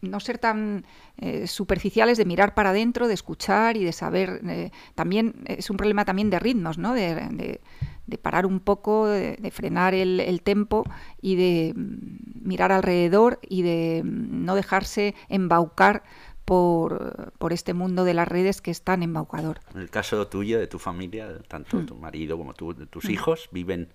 no 0.00 0.20
ser 0.20 0.38
tan 0.38 0.84
eh, 1.16 1.46
superficiales, 1.46 2.18
de 2.18 2.24
mirar 2.24 2.54
para 2.54 2.70
adentro, 2.70 3.08
de 3.08 3.14
escuchar 3.14 3.76
y 3.76 3.84
de 3.84 3.92
saber. 3.92 4.40
Eh, 4.46 4.70
también 4.94 5.44
es 5.46 5.70
un 5.70 5.76
problema 5.76 6.04
también 6.04 6.30
de 6.30 6.38
ritmos, 6.38 6.78
¿no? 6.78 6.94
De, 6.94 7.60
parar 8.22 8.46
un 8.46 8.60
poco, 8.60 9.06
de, 9.06 9.50
frenar 9.50 9.94
el, 9.94 10.20
el, 10.20 10.42
tempo 10.42 10.84
y 11.20 11.36
de 11.36 11.72
mm, 11.74 12.48
mirar 12.48 12.72
alrededor 12.72 13.40
y 13.42 13.62
de 13.62 14.02
mm, 14.04 14.44
no 14.44 14.54
dejarse 14.54 15.14
embaucar 15.28 16.02
por, 16.44 17.32
por, 17.38 17.52
este 17.52 17.74
mundo 17.74 18.04
de 18.04 18.14
las 18.14 18.28
redes 18.28 18.62
que 18.62 18.70
es 18.70 18.82
tan 18.82 19.02
embaucador. 19.02 19.60
En 19.74 19.80
el 19.80 19.90
caso 19.90 20.28
tuyo, 20.28 20.60
de 20.60 20.68
tu 20.68 20.78
familia, 20.78 21.38
tanto 21.48 21.78
mm. 21.78 21.86
tu 21.86 21.96
marido 21.96 22.38
como 22.38 22.54
tú, 22.54 22.74
tus 22.86 23.06
hijos 23.10 23.48
viven 23.50 23.88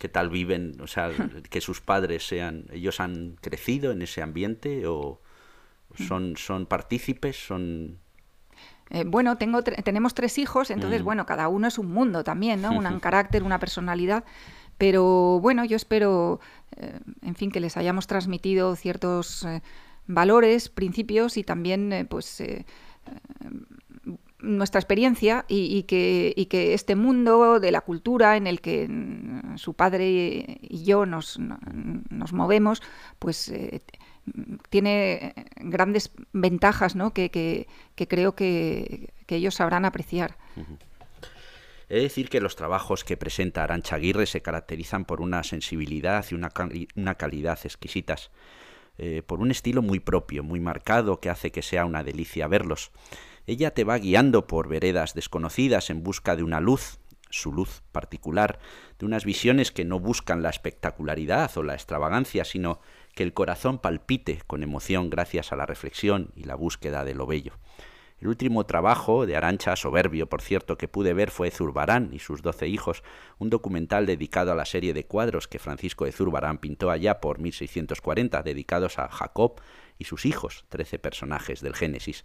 qué 0.00 0.08
tal 0.08 0.30
viven, 0.30 0.80
o 0.80 0.86
sea, 0.86 1.10
que 1.50 1.60
sus 1.60 1.82
padres 1.82 2.26
sean, 2.26 2.64
ellos 2.72 3.00
han 3.00 3.36
crecido 3.42 3.92
en 3.92 4.00
ese 4.00 4.22
ambiente 4.22 4.86
o 4.86 5.20
son, 5.94 6.38
son 6.38 6.64
partícipes, 6.64 7.36
son... 7.36 7.98
Eh, 8.88 9.04
bueno, 9.06 9.36
tengo 9.36 9.62
tenemos 9.62 10.14
tres 10.14 10.38
hijos, 10.38 10.70
entonces, 10.70 11.02
mm. 11.02 11.04
bueno, 11.04 11.26
cada 11.26 11.48
uno 11.48 11.68
es 11.68 11.76
un 11.76 11.92
mundo 11.92 12.24
también, 12.24 12.62
¿no? 12.62 12.70
Un 12.72 12.98
carácter, 13.00 13.42
una 13.42 13.58
personalidad, 13.58 14.24
pero 14.78 15.38
bueno, 15.38 15.66
yo 15.66 15.76
espero, 15.76 16.40
eh, 16.76 16.98
en 17.20 17.34
fin, 17.34 17.50
que 17.50 17.60
les 17.60 17.76
hayamos 17.76 18.06
transmitido 18.06 18.76
ciertos 18.76 19.44
eh, 19.44 19.60
valores, 20.06 20.70
principios 20.70 21.36
y 21.36 21.44
también, 21.44 22.06
pues 22.08 22.42
nuestra 24.42 24.80
experiencia 24.80 25.44
y, 25.48 25.82
que, 25.84 26.34
este 26.74 26.96
mundo 26.96 27.60
de 27.60 27.72
la 27.72 27.80
cultura 27.80 28.36
en 28.36 28.46
el 28.46 28.60
que 28.60 28.88
su 29.56 29.74
padre 29.74 30.58
y 30.62 30.84
yo 30.84 31.06
nos, 31.06 31.38
movemos, 32.32 32.82
pues 33.18 33.48
eh, 33.48 33.82
tiene 34.68 35.34
grandes 35.56 36.12
ventajas 36.32 36.96
que, 37.14 37.66
creo 38.08 38.34
que, 38.34 39.12
ellos 39.28 39.54
sabrán 39.54 39.84
apreciar. 39.84 40.36
He 41.88 41.96
de 41.96 42.02
decir 42.02 42.28
que 42.28 42.40
los 42.40 42.56
trabajos 42.56 43.04
que 43.04 43.16
presenta 43.16 43.64
Arancha 43.64 43.96
Aguirre 43.96 44.26
se 44.26 44.42
caracterizan 44.42 45.04
por 45.04 45.20
una 45.20 45.42
sensibilidad 45.42 46.24
y 46.30 46.34
una, 46.34 46.52
una 46.94 47.14
calidad 47.16 47.58
exquisitas, 47.64 48.30
eh, 48.98 49.22
por 49.24 49.40
un 49.40 49.50
estilo 49.50 49.82
muy 49.82 49.98
propio, 49.98 50.42
muy 50.42 50.60
marcado, 50.60 51.20
que 51.20 51.30
hace 51.30 51.50
que 51.50 51.62
sea 51.62 51.86
una 51.86 52.04
delicia 52.04 52.46
verlos. 52.48 52.90
Ella 53.46 53.72
te 53.72 53.84
va 53.84 53.98
guiando 53.98 54.46
por 54.46 54.68
veredas 54.68 55.14
desconocidas 55.14 55.90
en 55.90 56.02
busca 56.02 56.36
de 56.36 56.42
una 56.42 56.60
luz, 56.60 56.98
su 57.30 57.52
luz 57.52 57.82
particular, 57.92 58.58
de 58.98 59.06
unas 59.06 59.24
visiones 59.24 59.72
que 59.72 59.84
no 59.84 60.00
buscan 60.00 60.42
la 60.42 60.50
espectacularidad 60.50 61.56
o 61.56 61.62
la 61.62 61.74
extravagancia, 61.74 62.44
sino 62.44 62.80
que 63.14 63.22
el 63.22 63.32
corazón 63.32 63.78
palpite 63.78 64.42
con 64.46 64.62
emoción 64.62 65.10
gracias 65.10 65.52
a 65.52 65.56
la 65.56 65.66
reflexión 65.66 66.30
y 66.34 66.44
la 66.44 66.54
búsqueda 66.54 67.04
de 67.04 67.14
lo 67.14 67.26
bello. 67.26 67.54
El 68.20 68.28
último 68.28 68.66
trabajo 68.66 69.24
de 69.24 69.34
Arancha, 69.34 69.76
soberbio 69.76 70.28
por 70.28 70.42
cierto, 70.42 70.76
que 70.76 70.88
pude 70.88 71.14
ver 71.14 71.30
fue 71.30 71.50
Zurbarán 71.50 72.10
y 72.12 72.18
sus 72.18 72.42
doce 72.42 72.68
hijos, 72.68 73.02
un 73.38 73.48
documental 73.48 74.04
dedicado 74.04 74.52
a 74.52 74.54
la 74.54 74.66
serie 74.66 74.92
de 74.92 75.06
cuadros 75.06 75.48
que 75.48 75.58
Francisco 75.58 76.04
de 76.04 76.12
Zurbarán 76.12 76.58
pintó 76.58 76.90
allá 76.90 77.18
por 77.20 77.38
1640, 77.38 78.42
dedicados 78.42 78.98
a 78.98 79.08
Jacob 79.08 79.58
y 79.98 80.04
sus 80.04 80.26
hijos, 80.26 80.66
trece 80.68 80.98
personajes 80.98 81.62
del 81.62 81.74
Génesis. 81.74 82.24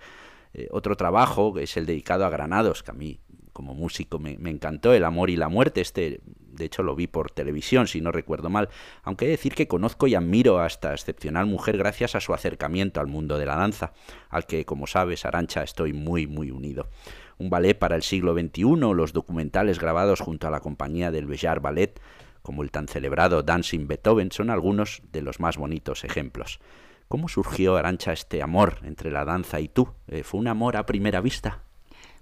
Eh, 0.57 0.69
otro 0.71 0.95
trabajo 0.95 1.59
es 1.59 1.75
el 1.75 1.85
dedicado 1.85 2.25
a 2.25 2.29
Granados, 2.29 2.81
que 2.81 2.91
a 2.91 2.93
mí 2.93 3.19
como 3.51 3.73
músico 3.73 4.19
me, 4.19 4.33
encantó, 4.49 4.93
El 4.93 5.03
amor 5.03 5.29
y 5.29 5.35
la 5.35 5.49
muerte. 5.49 5.81
Este, 5.81 6.21
de 6.25 6.65
hecho, 6.65 6.81
lo 6.81 6.95
vi 6.95 7.07
por 7.07 7.31
televisión, 7.31 7.87
si 7.87 7.99
no 7.99 8.11
recuerdo 8.11 8.49
mal. 8.49 8.69
Aunque 9.03 9.25
he 9.25 9.27
de 9.27 9.33
decir 9.33 9.53
que 9.53 9.67
conozco 9.67 10.07
y 10.07 10.15
admiro 10.15 10.59
a 10.59 10.67
esta 10.67 10.93
excepcional 10.93 11.45
mujer 11.45 11.77
gracias 11.77 12.15
a 12.15 12.21
su 12.21 12.33
acercamiento 12.33 13.01
al 13.01 13.07
mundo 13.07 13.37
de 13.37 13.45
la 13.45 13.55
danza, 13.55 13.93
al 14.29 14.45
que, 14.45 14.65
como 14.65 14.87
sabes, 14.87 15.25
Arancha, 15.25 15.61
estoy 15.63 15.91
muy, 15.91 16.27
muy 16.27 16.51
unido. 16.51 16.89
Un 17.37 17.49
ballet 17.49 17.77
para 17.77 17.97
el 17.97 18.03
siglo 18.03 18.33
XXI, 18.33 18.63
los 18.93 19.11
documentales 19.11 19.79
grabados 19.79 20.21
junto 20.21 20.47
a 20.47 20.51
la 20.51 20.61
compañía 20.61 21.11
del 21.11 21.25
Bellar 21.25 21.59
Ballet, 21.59 21.99
como 22.41 22.63
el 22.63 22.71
tan 22.71 22.87
celebrado 22.87 23.43
Dancing 23.43 23.87
Beethoven, 23.87 24.31
son 24.31 24.49
algunos 24.49 25.01
de 25.11 25.21
los 25.21 25.39
más 25.39 25.57
bonitos 25.57 26.03
ejemplos. 26.03 26.59
¿Cómo 27.07 27.27
surgió, 27.27 27.77
Arancha, 27.77 28.13
este 28.13 28.41
amor 28.41 28.79
entre 28.83 29.11
la 29.11 29.25
danza 29.25 29.59
y 29.59 29.67
tú? 29.67 29.89
Eh, 30.07 30.23
¿Fue 30.23 30.39
un 30.39 30.47
amor 30.47 30.75
a 30.75 30.85
primera 30.85 31.21
vista? 31.21 31.59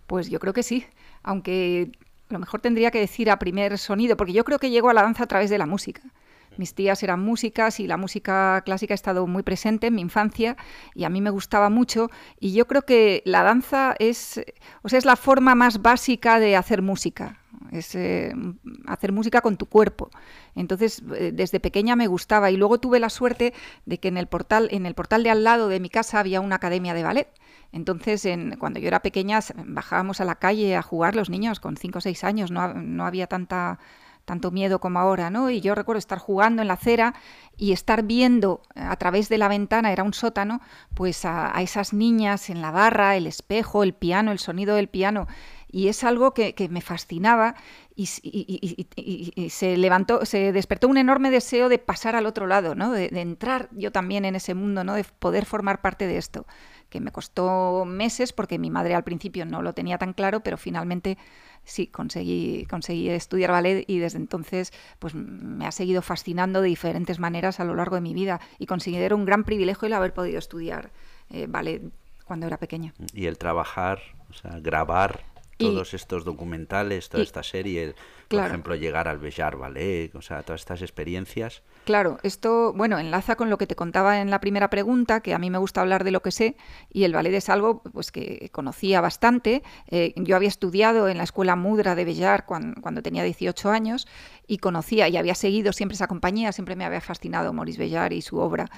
Pues 0.08 0.30
yo 0.30 0.40
creo 0.40 0.54
que 0.54 0.63
sí, 0.63 0.86
aunque 1.24 1.92
a 2.30 2.34
lo 2.34 2.40
mejor 2.40 2.60
tendría 2.60 2.92
que 2.92 3.00
decir 3.00 3.30
a 3.32 3.40
primer 3.40 3.78
sonido, 3.78 4.18
porque 4.18 4.34
yo 4.34 4.44
creo 4.44 4.60
que 4.60 4.70
llego 4.70 4.90
a 4.90 4.94
la 4.94 5.04
danza 5.04 5.24
a 5.24 5.28
través 5.28 5.50
de 5.50 5.58
la 5.58 5.66
música. 5.66 6.02
Mis 6.58 6.75
tías 6.75 7.02
eran 7.02 7.20
músicas 7.22 7.80
y 7.80 7.88
la 7.88 7.98
música 7.98 8.62
clásica 8.66 8.94
ha 8.94 8.96
estado 8.96 9.25
muy 9.25 9.42
presente 9.42 9.88
en 9.88 9.96
mi 9.96 10.02
infancia 10.02 10.56
y 10.94 11.06
a 11.06 11.10
mí 11.10 11.22
me 11.22 11.32
gustaba 11.32 11.70
mucho. 11.70 12.10
Y 12.40 12.54
yo 12.54 12.68
creo 12.68 12.84
que 12.84 13.24
la 13.25 13.42
danza 13.42 13.96
es, 13.98 14.44
o 14.84 14.90
sea, 14.90 15.00
es 15.00 15.06
la 15.06 15.16
forma 15.16 15.56
más 15.56 15.82
básica 15.82 16.40
de 16.40 16.56
hacer 16.56 16.82
música 16.82 17.42
es 17.72 17.96
eh, 17.96 18.34
hacer 18.88 19.12
música 19.12 19.41
con 19.41 19.58
tu 19.58 19.67
cuerpo. 19.67 20.10
Entonces, 20.55 21.03
eh, 21.15 21.32
desde 21.34 21.60
pequeña 21.60 21.96
me 21.96 22.08
gustaba 22.08 22.51
y 22.51 22.58
luego 22.58 22.79
tuve 22.79 23.00
la 23.00 23.10
suerte 23.10 23.53
de 23.86 24.00
que 24.00 24.08
en 24.08 24.17
el 24.17 24.27
portal, 24.27 24.67
en 24.72 24.86
el 24.86 24.96
portal 24.96 25.24
de 25.24 25.29
al 25.29 25.43
lado 25.43 25.67
de 25.67 25.79
mi 25.79 25.89
casa 25.89 26.20
había 26.20 26.41
una 26.41 26.55
academia 26.55 26.93
de 26.93 27.03
ballet. 27.03 27.27
Entonces, 27.72 28.25
en, 28.25 28.58
cuando 28.58 28.79
yo 28.79 28.88
era 28.88 29.01
pequeña, 29.01 29.39
bajábamos 29.65 30.22
a 30.22 30.25
la 30.25 30.36
calle 30.36 30.75
a 30.75 30.82
jugar 30.82 31.15
los 31.15 31.29
niños 31.29 31.60
con 31.60 31.77
5 31.77 31.98
o 31.98 32.01
6 32.01 32.24
años, 32.24 32.51
no, 32.51 32.74
no 32.74 33.05
había 33.05 33.27
tanta 33.27 33.79
tanto 34.25 34.51
miedo 34.51 34.79
como 34.79 35.00
ahora, 35.00 35.29
¿no? 35.29 35.50
Y 35.50 35.62
yo 35.62 35.75
recuerdo 35.75 36.00
estar 36.00 36.17
jugando 36.17 36.62
en 36.62 36.67
la 36.67 36.75
acera 36.75 37.13
y 37.58 37.72
estar 37.74 38.03
viendo 38.03 38.62
a 38.75 38.96
través 38.96 39.29
de 39.29 39.38
la 39.38 39.48
ventana, 39.48 39.91
era 39.91 40.03
un 40.03 40.13
sótano, 40.13 40.62
pues 40.93 41.25
a, 41.25 41.51
esas 41.62 41.93
niñas 41.93 42.50
en 42.50 42.62
la 42.62 42.72
barra, 42.72 43.15
el 43.15 43.27
espejo, 43.27 43.84
el 43.84 43.93
piano, 43.93 44.32
el 44.32 44.39
sonido 44.39 44.75
del 44.75 44.88
piano 44.88 45.27
y 45.74 45.88
es 45.88 46.03
algo 46.03 46.36
que, 46.36 46.53
me 46.70 46.82
fascinaba 46.82 47.56
y, 47.96 48.06
se 48.06 49.75
levantó, 49.75 50.24
se 50.24 50.51
despertó 50.51 50.88
un 50.88 50.98
enorme 50.98 51.32
deseo 51.32 51.68
de 51.68 51.80
pasar 51.80 52.15
al 52.15 52.27
otro 52.27 52.46
lado, 52.46 52.75
¿no? 52.75 52.92
De, 52.92 53.10
entrar 53.20 53.70
yo 53.72 53.92
también 53.92 54.24
en 54.24 54.36
ese 54.36 54.53
mundo, 54.53 54.84
¿no? 54.84 54.94
De 54.94 55.03
poder 55.03 55.46
formar 55.46 55.82
parte 55.82 56.06
de 56.06 56.18
esto, 56.18 56.46
que 56.92 57.00
me 57.00 57.12
costó 57.12 57.86
meses 57.86 58.34
porque 58.34 58.60
mi 58.60 58.70
madre 58.70 58.94
al 58.94 59.03
principio 59.03 59.48
no 59.48 59.63
lo 59.63 59.74
tenía 59.74 59.98
tan 59.98 60.13
claro, 60.13 60.42
pero 60.42 60.58
finalmente 60.58 61.18
sí 61.63 61.88
conseguí, 61.88 62.68
conseguí 62.68 63.10
estudiar 63.10 63.50
ballet 63.50 63.84
y 63.88 63.98
desde 63.98 64.20
entonces 64.20 64.72
pues 65.00 65.15
me 65.15 65.65
ha 65.65 65.72
seguido 65.72 66.03
fascinando 66.03 66.62
de 66.62 66.68
diferentes 66.68 67.18
maneras 67.18 67.60
a 67.60 67.63
lo 67.63 67.74
largo 67.74 67.96
de 67.96 68.01
mi 68.01 68.13
vida 68.13 68.39
y 68.60 68.68
considero 68.68 69.15
un 69.15 69.25
gran 69.25 69.44
privilegio 69.44 69.88
el 69.88 69.94
haber 69.94 70.13
podido 70.13 70.38
estudiar 70.38 70.92
eh, 71.32 71.48
ballet 71.48 71.82
cuando 72.25 72.46
era 72.46 72.58
pequeña. 72.58 72.94
Y 73.12 73.25
el 73.25 73.39
trabajar, 73.39 74.00
grabar 74.62 75.33
todos 75.63 75.93
estos 75.93 76.25
documentales, 76.25 77.10
toda 77.10 77.24
esta 77.24 77.43
serie, 77.43 77.96
por 78.27 78.46
ejemplo, 78.46 78.75
llegar 78.75 79.08
al 79.08 79.17
Bellar 79.17 79.58
Ballet, 79.58 80.13
o 80.15 80.22
sea, 80.22 80.43
todas 80.43 80.62
estas 80.62 80.82
experiencias. 80.82 81.63
Claro, 81.84 82.18
esto, 82.24 82.72
bueno, 82.72 82.98
enlaza 82.98 83.36
con 83.36 83.50
lo 83.50 83.58
que 83.58 83.68
te 83.68 83.75
contaba 83.75 84.22
en 84.22 84.30
la 84.30 84.40
primera 84.40 84.70
pregunta, 84.70 85.20
que 85.20 85.34
a 85.34 85.40
mí 85.40 85.50
me 85.50 85.58
gusta 85.58 85.82
hablar 85.82 86.06
de 86.06 86.12
lo 86.12 86.22
que 86.22 86.32
sé, 86.32 86.56
y 86.90 87.04
el 87.04 87.12
ballet 87.12 87.34
es 87.34 87.50
algo 87.50 87.82
pues 87.82 88.10
que 88.12 88.50
conocía 88.54 89.02
bastante. 89.02 89.63
Eh, 89.88 90.13
yo 90.16 90.38
había 90.38 90.48
estudiado 90.48 91.10
en 91.10 91.18
la 91.18 91.25
escuela 91.25 91.58
Mudra 91.58 91.96
de 91.96 92.06
Bellar 92.06 92.46
cuando, 92.46 93.02
tenía 93.02 93.24
18 93.24 93.70
años 93.70 94.08
y 94.48 94.60
conocía 94.60 95.10
y 95.10 95.18
había 95.18 95.36
seguido 95.36 95.74
siempre 95.74 95.96
esa 95.96 96.08
compañía, 96.08 96.54
siempre 96.54 96.78
me 96.78 96.86
había 96.86 97.02
fascinado 97.02 97.52
Maurice 97.52 97.80
Bellar 97.80 98.13
y 98.13 98.22
su 98.22 98.38
obra 98.38 98.70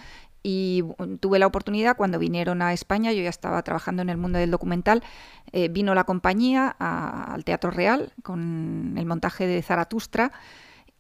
y 0.41 0.83
tuve 1.19 1.37
la 1.37 1.47
oportunidad 1.47 1.97
cuando 1.97 2.17
vinieron 2.17 2.61
a 2.61 2.73
España, 2.73 3.11
yo 3.11 3.21
ya 3.21 3.29
estaba 3.29 3.61
trabajando 3.63 4.01
en 4.01 4.09
el 4.09 4.17
mundo 4.17 4.39
del 4.39 4.51
documental, 4.51 5.03
eh, 5.51 5.69
vino 5.69 5.93
la 5.95 6.03
compañía 6.03 6.69
al 6.69 7.43
Teatro 7.43 7.71
Real 7.71 8.13
con 8.23 8.95
el 8.97 9.05
montaje 9.05 9.47
de 9.47 9.61
Zaratustra 9.61 10.31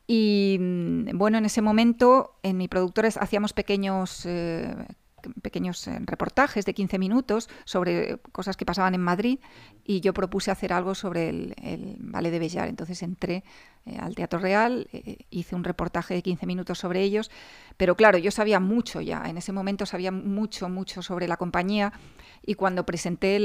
y 0.07 0.57
mm, 0.59 1.17
bueno, 1.17 1.37
en 1.37 1.45
ese 1.45 1.61
momento 1.61 2.35
en 2.43 2.57
mi 2.57 2.67
productores 2.67 3.17
hacíamos 3.17 3.53
pequeños... 3.53 4.25
Eh, 4.25 4.75
pequeños 5.41 5.87
eh, 5.87 5.97
reportajes 6.01 6.65
de 6.65 6.75
15 6.75 6.99
minutos 6.99 7.49
sobre 7.63 8.19
cosas 8.31 8.57
que 8.57 8.63
pasaban 8.63 8.93
en 8.93 9.01
Madrid 9.01 9.39
y 9.83 10.01
yo 10.01 10.13
propuse 10.13 10.51
hacer 10.51 10.71
algo 10.71 10.93
sobre 10.93 11.29
el, 11.29 11.55
el 11.63 11.97
de 12.31 12.37
Bellar. 12.37 12.69
Entonces 12.69 13.01
entré 13.01 13.43
eh, 13.85 13.97
al 13.99 14.15
Teatro 14.15 14.39
Real, 14.39 14.87
eh, 14.93 15.25
hice 15.29 15.55
un 15.55 15.63
reportaje 15.63 16.15
de 16.15 16.23
15 16.23 16.47
minutos 16.47 16.79
sobre 16.79 17.01
ellos, 17.01 17.29
pero 17.77 17.95
claro, 17.95 18.17
yo 18.17 18.31
sabía 18.31 18.59
mucho 18.59 18.99
ya, 18.99 19.23
en 19.27 19.37
ese 19.37 19.51
momento 19.51 19.85
sabía 19.85 20.11
mucho, 20.11 20.69
mucho 20.69 21.03
sobre 21.03 21.27
la 21.27 21.37
compañía 21.37 21.93
y 22.43 22.55
cuando 22.55 22.85
presenté 22.85 23.37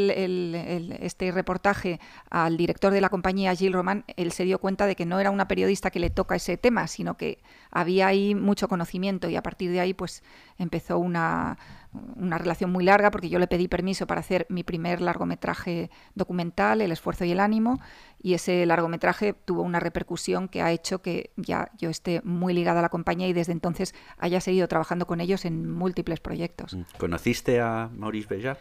este 1.05 1.31
reportaje 1.33 2.01
al 2.31 2.57
director 2.57 2.93
de 2.93 3.01
la 3.01 3.11
compañía, 3.11 3.55
Gilles 3.55 3.75
Roman, 3.75 4.05
él 4.17 4.33
se 4.33 4.45
dio 4.45 4.59
cuenta 4.59 4.87
de 4.87 4.97
que 4.97 5.07
no 5.07 5.21
era 5.21 5.31
una 5.31 5.47
periodista 5.47 5.91
que 5.91 6.01
le 6.01 6.11
toca 6.11 6.37
ese 6.37 6.57
tema, 6.57 6.87
sino 6.87 7.17
que 7.17 7.43
había 7.71 8.07
ahí 8.07 8.35
mucho 8.35 8.69
conocimiento 8.69 9.29
y 9.29 9.37
a 9.37 9.43
partir 9.43 9.71
de 9.71 9.81
ahí 9.81 9.95
pues 9.95 10.23
empezó 10.59 10.99
una 10.99 11.59
una 11.93 12.39
relación 12.39 12.71
muy 12.71 12.85
larga 12.85 13.11
porque 13.11 13.29
yo 13.29 13.39
le 13.39 13.47
pedí 13.47 13.67
permiso 13.67 14.07
para 14.07 14.21
hacer 14.21 14.47
mi 14.49 14.63
primer 14.63 15.01
largometraje 15.01 15.91
documental, 16.15 16.81
El 16.81 16.93
esfuerzo 16.93 17.25
y 17.25 17.33
el 17.33 17.41
ánimo, 17.41 17.81
y 18.23 18.35
ese 18.35 18.65
largometraje 18.67 19.33
tuvo 19.33 19.63
una 19.63 19.81
repercusión 19.81 20.49
que 20.49 20.63
ha 20.63 20.71
hecho 20.71 21.03
que 21.03 21.33
ya 21.37 21.71
yo 21.79 21.91
esté 21.91 22.21
muy 22.23 22.55
ligada 22.55 22.81
a 22.81 22.83
la 22.83 22.89
compañía 22.89 23.29
y 23.29 23.33
desde 23.33 23.53
entonces 23.53 23.95
haya 24.19 24.41
seguido 24.41 24.69
trabajando 24.69 25.07
con 25.07 25.21
ellos 25.21 25.45
en 25.45 25.71
múltiples 25.71 26.21
proyectos. 26.21 26.75
Mm. 26.75 26.83
¿Conociste 26.99 27.61
a 27.61 27.91
Maurice 27.93 28.29
Bellat? 28.29 28.59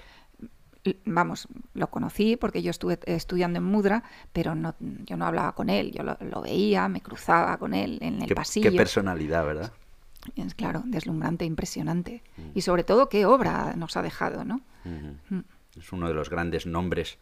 Vamos, 1.05 1.47
lo 1.73 1.89
conocí 1.89 2.37
porque 2.37 2.61
yo 2.61 2.71
estuve 2.71 2.99
estudiando 3.05 3.57
en 3.57 3.65
Mudra, 3.65 4.03
pero 4.31 4.55
no, 4.55 4.75
yo 4.79 5.17
no 5.17 5.25
hablaba 5.25 5.53
con 5.53 5.69
él, 5.69 5.91
yo 5.91 6.03
lo, 6.03 6.41
veía, 6.41 6.87
me 6.87 7.01
cruzaba 7.01 7.57
con 7.57 7.73
él 7.73 7.99
en 8.01 8.21
el 8.21 8.33
pasillo. 8.33 8.71
Qué 8.71 8.77
personalidad, 8.77 9.45
¿verdad? 9.45 9.73
Es 10.35 10.55
claro, 10.55 10.83
deslumbrante, 10.85 11.45
impresionante. 11.45 12.23
Mm. 12.37 12.41
Y 12.55 12.61
sobre 12.61 12.83
todo, 12.83 13.09
qué 13.09 13.25
obra 13.25 13.73
nos 13.75 13.97
ha 13.97 14.01
dejado, 14.01 14.45
¿no? 14.45 14.61
Mm. 14.85 15.39
Es 15.77 15.91
uno 15.91 16.07
de 16.07 16.13
los 16.13 16.29
grandes 16.29 16.65
nombres, 16.65 17.17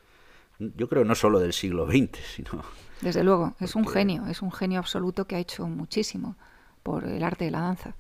yo 0.60 0.90
creo 0.90 1.06
no 1.06 1.16
solo 1.16 1.40
del 1.40 1.54
siglo 1.54 1.86
XX, 1.86 2.20
sino... 2.36 2.64
Desde 3.02 3.24
luego, 3.24 3.56
es 3.60 3.76
un 3.76 3.88
genio, 3.88 4.26
es 4.28 4.42
un 4.42 4.52
genio 4.52 4.80
absoluto 4.80 5.28
que 5.28 5.36
ha 5.36 5.40
hecho 5.40 5.68
muchísimo 5.68 6.36
por 6.82 7.04
el 7.04 7.24
arte 7.24 7.46
de 7.46 7.52
la 7.52 7.60
danza. 7.60 7.96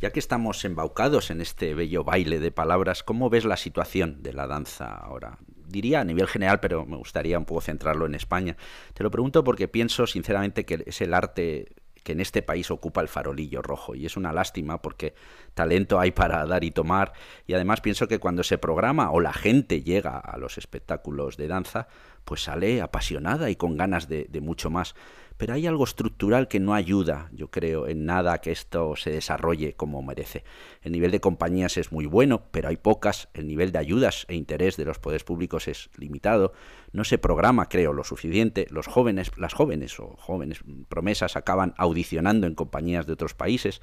Ya 0.00 0.12
que 0.12 0.20
estamos 0.20 0.64
embaucados 0.64 1.30
en 1.30 1.40
este 1.40 1.74
bello 1.74 2.04
baile 2.04 2.38
de 2.38 2.52
palabras, 2.52 3.02
¿cómo 3.02 3.30
ves 3.30 3.44
la 3.44 3.56
situación 3.56 4.22
de 4.22 4.32
la 4.32 4.46
danza 4.46 4.94
ahora? 4.94 5.38
Diría 5.66 6.00
a 6.00 6.04
nivel 6.04 6.28
general, 6.28 6.60
pero 6.60 6.84
me 6.84 6.96
gustaría 6.96 7.38
un 7.38 7.46
poco 7.46 7.62
centrarlo 7.62 8.06
en 8.06 8.14
España. 8.14 8.56
Te 8.92 9.02
lo 9.02 9.10
pregunto 9.10 9.42
porque 9.42 9.66
pienso 9.66 10.06
sinceramente 10.06 10.64
que 10.64 10.84
es 10.86 11.00
el 11.00 11.14
arte 11.14 11.74
que 12.04 12.12
en 12.12 12.20
este 12.20 12.42
país 12.42 12.70
ocupa 12.70 13.00
el 13.00 13.08
farolillo 13.08 13.62
rojo. 13.62 13.96
Y 13.96 14.06
es 14.06 14.16
una 14.16 14.32
lástima 14.32 14.80
porque 14.80 15.14
talento 15.54 15.98
hay 15.98 16.12
para 16.12 16.46
dar 16.46 16.62
y 16.62 16.70
tomar. 16.70 17.14
Y 17.46 17.54
además 17.54 17.80
pienso 17.80 18.06
que 18.06 18.20
cuando 18.20 18.44
se 18.44 18.58
programa 18.58 19.10
o 19.10 19.20
la 19.20 19.32
gente 19.32 19.82
llega 19.82 20.18
a 20.18 20.38
los 20.38 20.58
espectáculos 20.58 21.36
de 21.36 21.48
danza 21.48 21.88
pues 22.24 22.44
sale 22.44 22.80
apasionada 22.80 23.50
y 23.50 23.56
con 23.56 23.76
ganas 23.76 24.08
de, 24.08 24.26
de 24.30 24.40
mucho 24.40 24.70
más 24.70 24.94
pero 25.36 25.54
hay 25.54 25.66
algo 25.66 25.84
estructural 25.84 26.48
que 26.48 26.60
no 26.60 26.74
ayuda, 26.74 27.28
yo 27.32 27.50
creo, 27.50 27.88
en 27.88 28.04
nada 28.04 28.40
que 28.40 28.52
esto 28.52 28.94
se 28.96 29.10
desarrolle 29.10 29.74
como 29.74 30.02
merece. 30.02 30.44
El 30.82 30.92
nivel 30.92 31.10
de 31.10 31.20
compañías 31.20 31.76
es 31.76 31.90
muy 31.90 32.06
bueno, 32.06 32.44
pero 32.50 32.68
hay 32.68 32.76
pocas, 32.76 33.28
el 33.34 33.48
nivel 33.48 33.72
de 33.72 33.78
ayudas 33.78 34.26
e 34.28 34.36
interés 34.36 34.76
de 34.76 34.84
los 34.84 34.98
poderes 34.98 35.24
públicos 35.24 35.66
es 35.66 35.90
limitado, 35.96 36.52
no 36.92 37.04
se 37.04 37.18
programa, 37.18 37.68
creo, 37.68 37.92
lo 37.92 38.04
suficiente, 38.04 38.66
los 38.70 38.86
jóvenes, 38.86 39.32
las 39.36 39.54
jóvenes 39.54 39.98
o 39.98 40.14
jóvenes 40.16 40.60
promesas 40.88 41.36
acaban 41.36 41.74
audicionando 41.76 42.46
en 42.46 42.54
compañías 42.54 43.06
de 43.06 43.14
otros 43.14 43.34
países, 43.34 43.82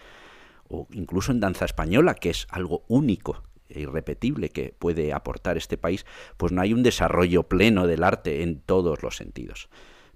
o 0.69 0.87
incluso 0.91 1.33
en 1.33 1.41
danza 1.41 1.65
española, 1.65 2.15
que 2.15 2.29
es 2.29 2.47
algo 2.49 2.85
único 2.87 3.43
e 3.67 3.81
irrepetible 3.81 4.49
que 4.49 4.73
puede 4.77 5.13
aportar 5.13 5.57
este 5.57 5.77
país, 5.77 6.05
pues 6.37 6.51
no 6.51 6.61
hay 6.61 6.73
un 6.73 6.83
desarrollo 6.83 7.43
pleno 7.43 7.87
del 7.87 8.03
arte 8.03 8.43
en 8.43 8.59
todos 8.61 9.03
los 9.03 9.17
sentidos. 9.17 9.69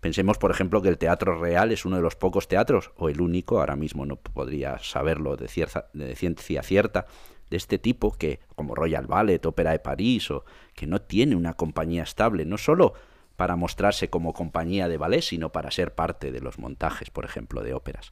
Pensemos, 0.05 0.37
por 0.37 0.51
ejemplo, 0.51 0.83
que 0.83 0.89
el 0.89 0.99
Teatro 0.99 1.41
Real 1.41 1.71
es 1.71 1.83
uno 1.83 1.95
de 1.95 2.03
los 2.03 2.15
pocos 2.15 2.47
teatros, 2.47 2.91
o 2.95 3.09
el 3.09 3.21
único, 3.21 3.59
ahora 3.59 3.75
mismo 3.75 4.05
no 4.05 4.17
podría 4.17 4.77
saberlo 4.77 5.35
de, 5.35 5.47
ciencia 5.47 6.61
cierta, 6.61 7.07
de 7.49 7.57
este 7.57 7.79
tipo 7.79 8.11
que, 8.15 8.39
como 8.53 8.75
Royal 8.75 9.07
Ballet, 9.07 9.43
Ópera 9.43 9.71
de 9.71 9.79
París, 9.79 10.29
o 10.29 10.45
que 10.75 10.85
no 10.85 11.01
tiene 11.01 11.35
una 11.35 11.55
compañía 11.55 12.03
estable, 12.03 12.45
no 12.45 12.59
solo 12.59 12.93
para 13.35 13.55
mostrarse 13.55 14.11
como 14.11 14.33
compañía 14.33 14.87
de 14.87 14.99
ballet, 14.99 15.23
sino 15.23 15.51
para 15.51 15.71
ser 15.71 15.95
parte 15.95 16.31
de 16.31 16.39
los 16.39 16.59
montajes, 16.59 17.09
por 17.09 17.25
ejemplo, 17.25 17.63
de 17.63 17.73
óperas. 17.73 18.11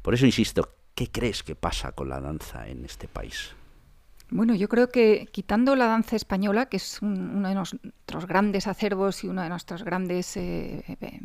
Por 0.00 0.14
eso 0.14 0.24
insisto, 0.24 0.70
¿qué 0.94 1.10
crees 1.10 1.42
que 1.42 1.56
pasa 1.56 1.92
con 1.92 2.08
la 2.08 2.22
danza 2.22 2.68
en 2.68 2.86
este 2.86 3.06
país? 3.06 3.54
Bueno, 4.34 4.56
yo 4.56 4.68
creo 4.68 4.88
que 4.88 5.28
quitando 5.30 5.76
la 5.76 5.86
danza 5.86 6.16
española, 6.16 6.66
que 6.66 6.78
es 6.78 7.00
uno 7.02 7.48
de 7.48 7.54
nuestros 7.54 8.26
grandes 8.26 8.66
acervos 8.66 9.22
y 9.22 9.28
uno 9.28 9.42
de 9.42 9.48
nuestros 9.48 9.84
grandes 9.84 10.36
eh, 10.36 10.82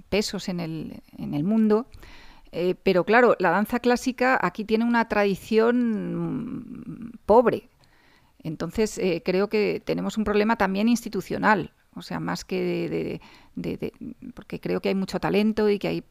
pesos 0.10 0.48
en 0.48 0.60
el, 0.60 1.02
en 1.18 1.34
el 1.34 1.44
mundo, 1.44 1.88
eh, 2.52 2.76
pero 2.84 3.06
claro, 3.06 3.36
la 3.40 3.50
danza 3.50 3.80
clásica 3.80 4.38
aquí 4.40 4.64
tiene 4.64 4.86
una 4.86 5.08
tradición 5.08 7.14
pobre. 7.26 7.72
Entonces 8.44 9.00
eh, 9.00 9.24
creo 9.26 9.50
que 9.50 9.82
tenemos 9.84 10.20
un 10.20 10.24
problema 10.24 10.56
también 10.56 10.88
institucional. 10.88 11.72
O 11.96 12.02
sea, 12.02 12.20
más 12.20 12.46
que 12.46 13.20
de, 13.56 13.92
porque 14.34 14.60
creo 14.60 14.80
que 14.80 14.90
hay 14.90 14.96
mucho 14.96 15.20
talento 15.20 15.70
y 15.70 15.80
que 15.80 15.88
hay 15.88 16.04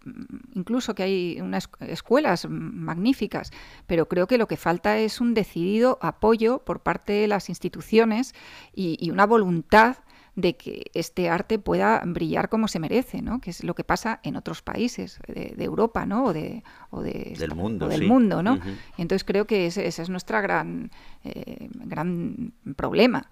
incluso 0.54 0.94
que 0.94 1.04
hay 1.04 1.40
unas 1.40 1.70
escuelas 1.80 2.46
magníficas, 2.48 3.52
pero 3.86 4.08
creo 4.08 4.26
que 4.26 4.38
lo 4.38 4.48
que 4.48 4.56
falta 4.56 4.98
es 4.98 5.20
un 5.20 5.34
decidido 5.34 5.98
apoyo 6.02 6.58
por 6.64 6.80
parte 6.80 7.12
de 7.12 7.28
las 7.28 7.48
instituciones 7.48 8.34
y, 8.74 9.10
una 9.10 9.24
voluntad 9.24 9.98
de 10.34 10.56
que 10.56 10.90
este 10.94 11.30
arte 11.30 11.58
pueda 11.58 12.02
brillar 12.04 12.48
como 12.48 12.68
se 12.68 12.78
merece, 12.78 13.22
¿no? 13.22 13.40
Que 13.40 13.50
es 13.50 13.64
lo 13.64 13.74
que 13.74 13.82
pasa 13.82 14.20
en 14.22 14.36
otros 14.36 14.62
países 14.62 15.18
de, 15.26 15.54
Europa, 15.64 16.06
¿no? 16.06 16.26
O, 16.26 16.32
de, 16.32 16.62
del 16.90 17.54
mundo, 17.54 17.88
del 17.88 18.06
mundo, 18.06 18.42
¿no? 18.42 18.58
Entonces 18.98 19.24
creo 19.24 19.46
que 19.46 19.66
ese, 19.66 19.86
es 19.86 20.08
nuestro 20.08 20.40
gran, 20.42 20.90
eh, 21.24 21.68
gran 21.72 22.52
problema. 22.76 23.28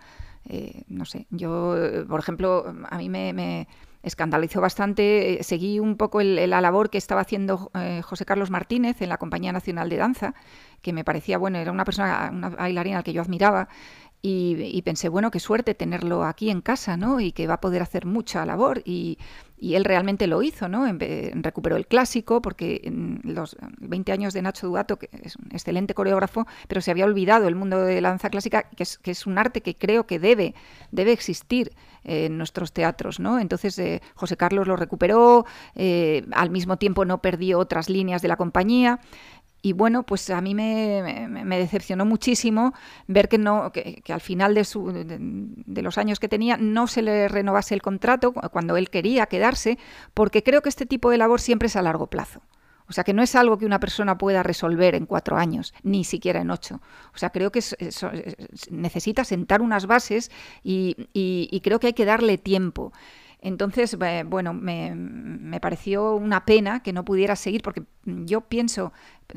Eh, 0.48 0.84
no 0.88 1.04
sé, 1.04 1.26
yo, 1.30 1.76
por 2.08 2.20
ejemplo, 2.20 2.72
a 2.88 2.98
mí 2.98 3.08
me, 3.08 3.68
escandalizó 4.02 4.60
bastante, 4.60 5.38
seguí 5.42 5.80
un 5.80 5.96
poco 5.96 6.22
la 6.22 6.60
labor 6.60 6.90
que 6.90 6.98
estaba 6.98 7.22
haciendo 7.22 7.72
José 8.04 8.24
Carlos 8.24 8.50
Martínez 8.50 9.02
en 9.02 9.08
la 9.08 9.16
Compañía 9.16 9.50
Nacional 9.50 9.88
de 9.88 9.96
Danza, 9.96 10.34
que 10.80 10.92
me 10.92 11.02
parecía, 11.02 11.38
bueno, 11.38 11.58
era 11.58 11.72
una 11.72 11.84
persona, 11.84 12.30
una 12.32 12.50
bailarina 12.50 12.98
al 12.98 13.04
que 13.04 13.12
yo 13.12 13.22
admiraba, 13.22 13.68
y, 14.22 14.82
pensé, 14.82 15.08
bueno, 15.08 15.30
qué 15.30 15.38
suerte 15.38 15.74
tenerlo 15.74 16.24
aquí 16.24 16.50
en 16.50 16.60
casa, 16.60 16.96
¿no? 16.96 17.20
Y 17.20 17.30
que 17.30 17.46
va 17.46 17.54
a 17.54 17.60
poder 17.60 17.82
hacer 17.82 18.06
mucha 18.06 18.44
labor. 18.44 18.82
Y, 18.84 19.18
él 19.58 19.84
realmente 19.84 20.26
lo 20.26 20.42
hizo, 20.42 20.68
¿no? 20.68 20.84
recuperó 21.34 21.76
el 21.76 21.86
clásico, 21.86 22.42
porque 22.42 22.82
en 22.84 23.20
los 23.24 23.56
20 23.78 24.12
años 24.12 24.34
de 24.34 24.42
Nacho 24.42 24.66
Duato, 24.66 24.98
que 24.98 25.08
es 25.22 25.36
un 25.36 25.46
excelente 25.50 25.94
coreógrafo, 25.94 26.46
pero 26.68 26.82
se 26.82 26.90
había 26.90 27.06
olvidado 27.06 27.48
el 27.48 27.54
mundo 27.54 27.80
de 27.80 28.02
la 28.02 28.10
danza 28.10 28.28
clásica, 28.28 28.64
que 28.64 28.82
es, 28.82 28.98
que 28.98 29.12
es 29.12 29.26
un 29.26 29.38
arte 29.38 29.62
que 29.62 29.74
creo 29.74 30.06
que 30.06 30.18
debe, 30.18 30.54
debe 30.92 31.12
existir 31.12 31.72
en 32.04 32.38
nuestros 32.38 32.72
teatros, 32.72 33.18
¿no? 33.18 33.40
Entonces 33.40 33.78
eh, 33.78 34.02
José 34.14 34.36
Carlos 34.36 34.68
lo 34.68 34.76
recuperó, 34.76 35.46
eh, 35.74 36.24
al 36.32 36.50
mismo 36.50 36.76
tiempo 36.76 37.04
no 37.04 37.22
perdió 37.22 37.58
otras 37.58 37.88
líneas 37.88 38.22
de 38.22 38.28
la 38.28 38.36
compañía. 38.36 39.00
Y 39.66 39.72
bueno, 39.72 40.04
pues 40.04 40.30
a 40.30 40.40
mí 40.40 40.54
me, 40.54 41.58
decepcionó 41.58 42.04
muchísimo 42.04 42.72
ver 43.08 43.28
que, 43.28 43.36
no, 43.36 43.72
que, 43.72 44.00
al 44.10 44.20
final 44.20 44.54
de, 44.54 44.64
su, 44.64 44.92
de, 44.92 45.82
los 45.82 45.98
años 45.98 46.20
que 46.20 46.28
tenía 46.28 46.56
no 46.56 46.86
se 46.86 47.02
le 47.02 47.26
renovase 47.26 47.74
el 47.74 47.82
contrato 47.82 48.32
cuando 48.32 48.76
él 48.76 48.90
quería 48.90 49.26
quedarse, 49.26 49.76
porque 50.14 50.44
creo 50.44 50.62
que 50.62 50.68
este 50.68 50.86
tipo 50.86 51.10
de 51.10 51.18
labor 51.18 51.40
siempre 51.40 51.66
es 51.66 51.74
a 51.74 51.82
largo 51.82 52.06
plazo. 52.06 52.42
O 52.88 52.92
sea, 52.92 53.02
que 53.02 53.12
no 53.12 53.24
es 53.24 53.34
algo 53.34 53.58
que 53.58 53.66
una 53.66 53.80
persona 53.80 54.16
pueda 54.16 54.44
resolver 54.44 54.94
en 54.94 55.04
cuatro 55.04 55.36
años, 55.36 55.74
ni 55.82 56.04
siquiera 56.04 56.42
en 56.42 56.52
ocho. 56.52 56.80
O 57.12 57.18
sea, 57.18 57.30
creo 57.30 57.50
que 57.50 57.58
necesita 58.70 59.24
sentar 59.24 59.62
unas 59.62 59.86
bases 59.88 60.30
y 60.62 61.60
creo 61.64 61.80
que 61.80 61.88
hay 61.88 61.92
que 61.92 62.04
darle 62.04 62.38
tiempo. 62.38 62.92
Entonces, 63.46 63.96
bueno, 64.26 64.52
me, 64.54 65.60
pareció 65.60 66.16
una 66.16 66.44
pena 66.44 66.82
que 66.82 66.92
no 66.92 67.04
pudiera 67.04 67.36
seguir 67.36 67.62
porque 67.62 67.84
yo 68.04 68.40
pienso, 68.40 68.92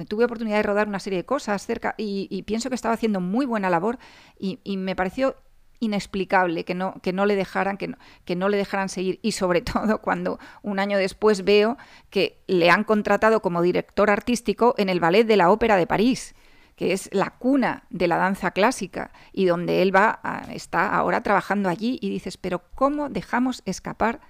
tuve 0.07 0.25
oportunidad 0.25 0.57
de 0.57 0.63
rodar 0.63 0.87
una 0.87 0.99
serie 0.99 1.17
de 1.17 1.25
cosas 1.25 1.63
cerca 1.63 1.93
y, 1.95 2.41
pienso 2.41 2.69
que 2.69 2.75
estaba 2.75 2.95
haciendo 2.95 3.21
muy 3.21 3.45
buena 3.45 3.69
labor 3.69 3.99
y, 4.39 4.57
me 4.77 4.95
pareció 4.95 5.35
inexplicable 5.79 6.65
que 6.65 6.73
no, 6.73 6.95
que 7.03 7.13
no 7.13 7.27
le 7.27 7.35
dejaran, 7.35 7.77
que 7.77 7.89
no, 7.89 7.97
que 8.25 8.35
no 8.35 8.49
le 8.49 8.57
dejaran 8.57 8.89
seguir. 8.89 9.19
Y 9.21 9.33
sobre 9.33 9.61
todo 9.73 10.01
cuando 10.01 10.39
un 10.63 10.79
año 10.79 10.97
después 10.97 11.43
veo 11.43 11.77
que 12.09 12.41
le 12.47 12.71
han 12.71 12.85
contratado 12.85 13.43
como 13.43 13.61
director 13.61 14.09
artístico 14.09 14.73
en 14.79 14.89
el 14.89 14.99
Ballet 14.99 15.25
de 15.25 15.37
la 15.37 15.51
Ópera 15.51 15.75
de 15.75 15.85
París 15.85 16.33
que 16.79 16.93
es 16.93 17.09
la 17.11 17.31
cuna 17.31 17.83
de 17.89 18.07
la 18.07 18.15
danza 18.15 18.51
clásica 18.51 19.11
y 19.33 19.43
donde 19.43 19.81
él 19.81 19.93
va 19.93 20.21
está 20.53 20.95
ahora 20.95 21.21
trabajando 21.21 21.67
allí 21.67 21.99
y 22.01 22.09
dices, 22.09 22.37
pero 22.37 22.63
¿cómo 22.73 23.09
dejamos 23.09 23.63
escapar 23.65 24.21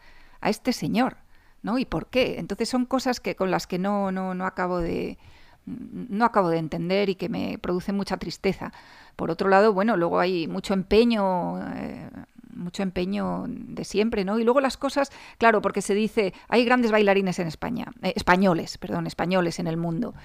a 0.42 0.50
este 0.50 0.74
señor? 0.74 1.18
¿No? 1.62 1.78
¿Y 1.78 1.86
por 1.86 2.08
qué? 2.08 2.40
Entonces 2.40 2.68
son 2.68 2.88
cosas 2.88 3.20
que 3.20 3.36
con 3.36 3.52
las 3.52 3.68
que 3.68 3.78
no, 3.78 4.12
no, 4.12 4.34
no 4.34 4.48
acabo 4.48 4.80
de 4.80 5.20
no 5.68 6.26
acabo 6.26 6.50
de 6.50 6.58
entender 6.58 7.10
y 7.10 7.14
que 7.14 7.30
me 7.30 7.60
producen 7.60 7.96
mucha 7.96 8.18
tristeza. 8.18 8.74
Por 9.16 9.30
otro 9.30 9.48
lado, 9.48 9.72
bueno, 9.72 9.96
luego 9.96 10.20
hay 10.20 10.48
mucho 10.48 10.74
empeño, 10.74 11.60
eh, 11.76 12.10
mucho 12.52 12.82
empeño 12.82 13.46
de 13.48 13.84
siempre, 13.84 14.26
¿no? 14.26 14.40
Y 14.40 14.44
luego 14.44 14.60
las 14.60 14.76
cosas, 14.76 15.12
claro, 15.38 15.62
porque 15.62 15.84
se 15.84 15.94
dice, 15.94 16.34
hay 16.48 16.66
grandes 16.66 16.92
bailarines 16.92 17.38
en 17.38 17.46
España, 17.46 17.92
eh, 18.02 18.14
españoles, 18.16 18.80
perdón, 18.80 19.06
españoles 19.06 19.60
en 19.60 19.68
el 19.68 19.78
mundo 19.78 20.16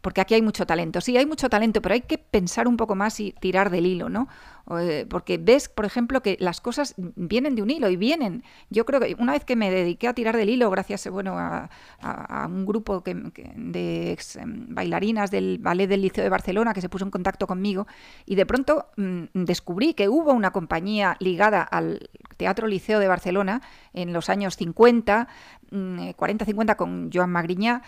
porque 0.00 0.20
aquí 0.20 0.34
hay 0.34 0.42
mucho 0.42 0.66
talento. 0.66 1.00
Sí, 1.00 1.16
hay 1.16 1.26
mucho 1.26 1.48
talento, 1.48 1.82
pero 1.82 1.94
hay 1.94 2.02
que 2.02 2.18
pensar 2.18 2.68
un 2.68 2.76
poco 2.76 2.94
más 2.94 3.18
y 3.20 3.32
tirar 3.40 3.70
del 3.70 3.86
hilo, 3.86 4.08
¿no? 4.08 4.28
Eh, 4.78 5.06
porque 5.08 5.38
ves, 5.38 5.68
por 5.68 5.84
ejemplo, 5.84 6.22
que 6.22 6.36
las 6.40 6.60
cosas 6.60 6.94
vienen 6.96 7.56
de 7.56 7.62
un 7.62 7.70
hilo 7.70 7.90
y 7.90 7.96
vienen. 7.96 8.44
Yo 8.70 8.84
creo 8.86 9.00
que 9.00 9.16
una 9.18 9.32
vez 9.32 9.44
que 9.44 9.56
me 9.56 9.70
dediqué 9.70 10.06
a 10.08 10.14
tirar 10.14 10.36
del 10.36 10.50
hilo, 10.50 10.70
gracias 10.70 11.08
bueno, 11.08 11.36
a, 11.38 11.68
un 12.46 12.64
grupo 12.64 13.02
de 13.02 14.12
ex 14.12 14.36
em, 14.36 14.72
bailarinas 14.74 15.30
del 15.30 15.58
Ballet 15.58 15.88
del 15.88 16.02
Liceo 16.02 16.22
de 16.22 16.30
Barcelona 16.30 16.74
que 16.74 16.80
se 16.80 16.88
puso 16.88 17.04
en 17.04 17.10
contacto 17.10 17.46
conmigo, 17.46 17.86
y 18.24 18.36
de 18.36 18.46
pronto 18.46 18.86
mm, 18.96 19.24
descubrí 19.34 19.94
que 19.94 20.08
hubo 20.08 20.32
una 20.32 20.52
compañía 20.52 21.16
ligada 21.18 21.62
al 21.62 22.10
Teatro 22.36 22.66
Liceo 22.66 23.00
de 23.00 23.08
Barcelona 23.08 23.62
en 23.92 24.12
los 24.12 24.28
años 24.28 24.56
50, 24.56 25.28
40-50 25.70 26.74
mm, 26.74 26.76
con 26.76 27.10
Joan 27.12 27.30
Magriñá, 27.30 27.82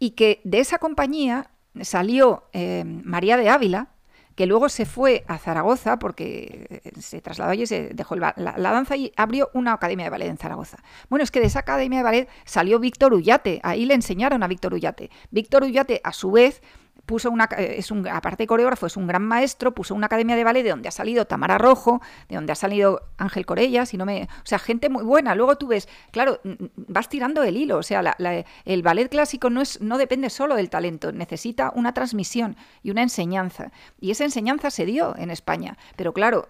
y 0.00 0.12
que 0.12 0.40
de 0.42 0.58
esa 0.58 0.78
compañía 0.78 1.50
salió 1.82 2.48
eh, 2.52 2.82
María 2.84 3.36
de 3.36 3.48
Ávila, 3.48 3.90
que 4.34 4.46
luego 4.46 4.70
se 4.70 4.86
fue 4.86 5.24
a 5.28 5.38
Zaragoza 5.38 5.98
porque 5.98 6.80
eh, 6.84 7.00
se 7.00 7.20
trasladó 7.20 7.50
allí, 7.50 7.66
se 7.66 7.90
dejó 7.90 8.16
la, 8.16 8.32
la, 8.36 8.72
danza 8.72 8.96
y 8.96 9.12
abrió 9.16 9.50
una 9.52 9.74
academia 9.74 10.06
de 10.06 10.10
ballet 10.10 10.28
en 10.28 10.38
Zaragoza. 10.38 10.78
Bueno, 11.10 11.22
es 11.22 11.30
que 11.30 11.40
de 11.40 11.46
esa 11.46 11.58
academia 11.60 11.98
de 11.98 12.04
ballet 12.04 12.28
salió 12.46 12.78
Víctor 12.78 13.12
Ullate, 13.12 13.60
ahí 13.62 13.84
le 13.84 13.92
enseñaron 13.92 14.42
a 14.42 14.48
Víctor 14.48 14.72
Ullate. 14.72 15.10
Víctor 15.30 15.64
Ullate, 15.64 16.00
a 16.02 16.14
su 16.14 16.30
vez, 16.30 16.62
puso 17.10 17.28
una, 17.28 17.48
eh, 17.58 17.74
es 17.78 17.90
un, 17.90 18.06
aparte 18.06 18.44
de 18.44 18.46
coreógrafo, 18.46 18.86
es 18.86 18.96
un 18.96 19.08
gran 19.08 19.24
maestro, 19.24 19.74
puso 19.74 19.96
una 19.96 20.06
academia 20.06 20.36
de 20.36 20.44
ballet 20.44 20.62
de 20.62 20.70
donde 20.70 20.86
ha 20.88 20.92
salido 20.92 21.24
Tamara 21.24 21.58
Rojo, 21.58 22.00
de 22.28 22.36
donde 22.36 22.52
ha 22.52 22.54
salido 22.54 23.02
Ángel 23.18 23.44
Corella, 23.46 23.84
si 23.84 23.96
no 23.96 24.06
me, 24.06 24.22
o 24.22 24.46
sea, 24.46 24.60
gente 24.60 24.88
muy 24.88 25.02
buena. 25.02 25.34
Luego 25.34 25.58
tú 25.58 25.66
ves, 25.66 25.88
claro, 26.12 26.38
vas 26.76 27.08
tirando 27.08 27.42
el 27.42 27.56
hilo, 27.56 27.78
o 27.78 27.82
sea, 27.82 28.16
el 28.64 28.82
ballet 28.84 29.08
clásico 29.08 29.50
no 29.50 29.60
es, 29.60 29.80
no 29.80 29.98
depende 29.98 30.30
solo 30.30 30.54
del 30.54 30.70
talento, 30.70 31.10
necesita 31.10 31.72
una 31.74 31.92
transmisión 31.94 32.56
y 32.84 32.92
una 32.92 33.02
enseñanza. 33.02 33.72
Y 34.00 34.12
esa 34.12 34.22
enseñanza 34.22 34.70
se 34.70 34.86
dio 34.86 35.16
en 35.16 35.32
España, 35.32 35.78
pero 35.96 36.12
claro, 36.12 36.46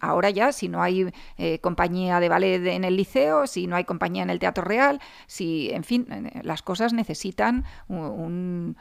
ahora 0.00 0.30
ya 0.30 0.52
si 0.52 0.68
no 0.68 0.84
hay 0.84 1.12
eh, 1.36 1.58
compañía 1.58 2.20
de 2.20 2.28
ballet 2.28 2.64
en 2.64 2.84
el 2.84 2.96
liceo, 2.96 3.48
si 3.48 3.66
no 3.66 3.74
hay 3.74 3.82
compañía 3.82 4.22
en 4.22 4.30
el 4.30 4.38
Teatro 4.38 4.62
Real, 4.62 5.00
si, 5.26 5.70
en 5.72 5.82
fin, 5.82 6.06
eh, 6.12 6.42
las 6.44 6.62
cosas 6.62 6.92
necesitan 6.92 7.64
un 7.88 8.20
un, 8.20 8.76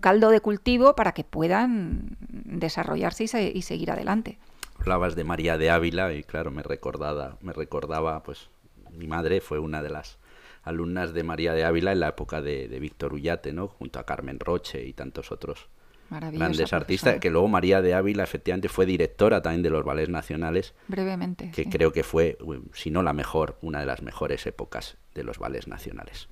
caldo 0.00 0.30
de 0.30 0.40
cultivo 0.40 0.94
para 0.94 1.12
que 1.12 1.24
puedan 1.24 2.16
desarrollarse 2.20 3.24
y, 3.54 3.62
seguir 3.62 3.90
adelante. 3.90 4.38
Hablabas 4.78 5.14
de 5.14 5.24
María 5.24 5.58
de 5.58 5.70
Ávila 5.70 6.12
y 6.12 6.24
claro, 6.24 6.50
me 6.50 6.62
recordaba, 6.62 7.36
me 7.40 7.52
recordaba, 7.52 8.22
pues 8.22 8.48
mi 8.90 9.06
madre 9.06 9.40
fue 9.40 9.58
una 9.58 9.82
de 9.82 9.90
las 9.90 10.18
alumnas 10.64 11.12
de 11.12 11.22
María 11.22 11.54
de 11.54 11.64
Ávila 11.64 11.92
en 11.92 12.00
la 12.00 12.08
época 12.08 12.42
de, 12.42 12.66
Víctor 12.80 13.14
Ullate, 13.14 13.52
¿no? 13.52 13.68
Junto 13.68 13.98
a 13.98 14.06
Carmen 14.06 14.38
Roche 14.40 14.84
y 14.84 14.92
tantos 14.92 15.32
otros 15.32 15.68
grandes 16.10 16.72
artistas, 16.74 17.20
que 17.20 17.30
luego 17.30 17.48
María 17.48 17.80
de 17.80 17.94
Ávila 17.94 18.22
efectivamente 18.22 18.68
fue 18.68 18.84
directora 18.84 19.40
también 19.40 19.62
de 19.62 19.70
los 19.70 19.82
ballets 19.82 20.10
nacionales. 20.10 20.74
Brevemente. 20.88 21.50
Que 21.52 21.64
creo 21.70 21.92
que 21.92 22.02
fue, 22.02 22.36
si 22.74 22.90
no 22.90 23.02
la 23.02 23.14
mejor, 23.14 23.56
una 23.62 23.80
de 23.80 23.86
las 23.86 24.02
mejores 24.02 24.46
épocas 24.46 24.98
de 25.14 25.24
los 25.24 25.38
ballets 25.38 25.68
nacionales 25.68 26.28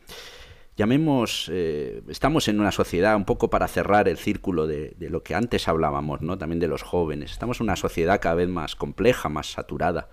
llamemos, 0.77 1.51
eh, 1.53 2.03
estamos 2.09 2.49
en 2.49 2.61
una 2.61 2.73
sociedad, 2.73 3.17
un 3.17 3.25
poco 3.25 3.51
para 3.51 3.69
cerrar 3.69 4.09
el 4.09 4.17
círculo 4.17 4.67
de, 4.67 4.95
lo 4.99 5.23
que 5.23 5.35
antes 5.35 5.69
hablábamos, 5.69 6.23
¿no? 6.23 6.39
también 6.39 6.61
de 6.61 6.69
los 6.69 6.83
jóvenes, 6.83 7.33
estamos 7.33 7.61
en 7.61 7.65
una 7.65 7.77
sociedad 7.77 8.21
cada 8.21 8.37
vez 8.37 8.49
más 8.49 8.77
compleja, 8.77 9.29
más 9.29 9.53
saturada, 9.53 10.09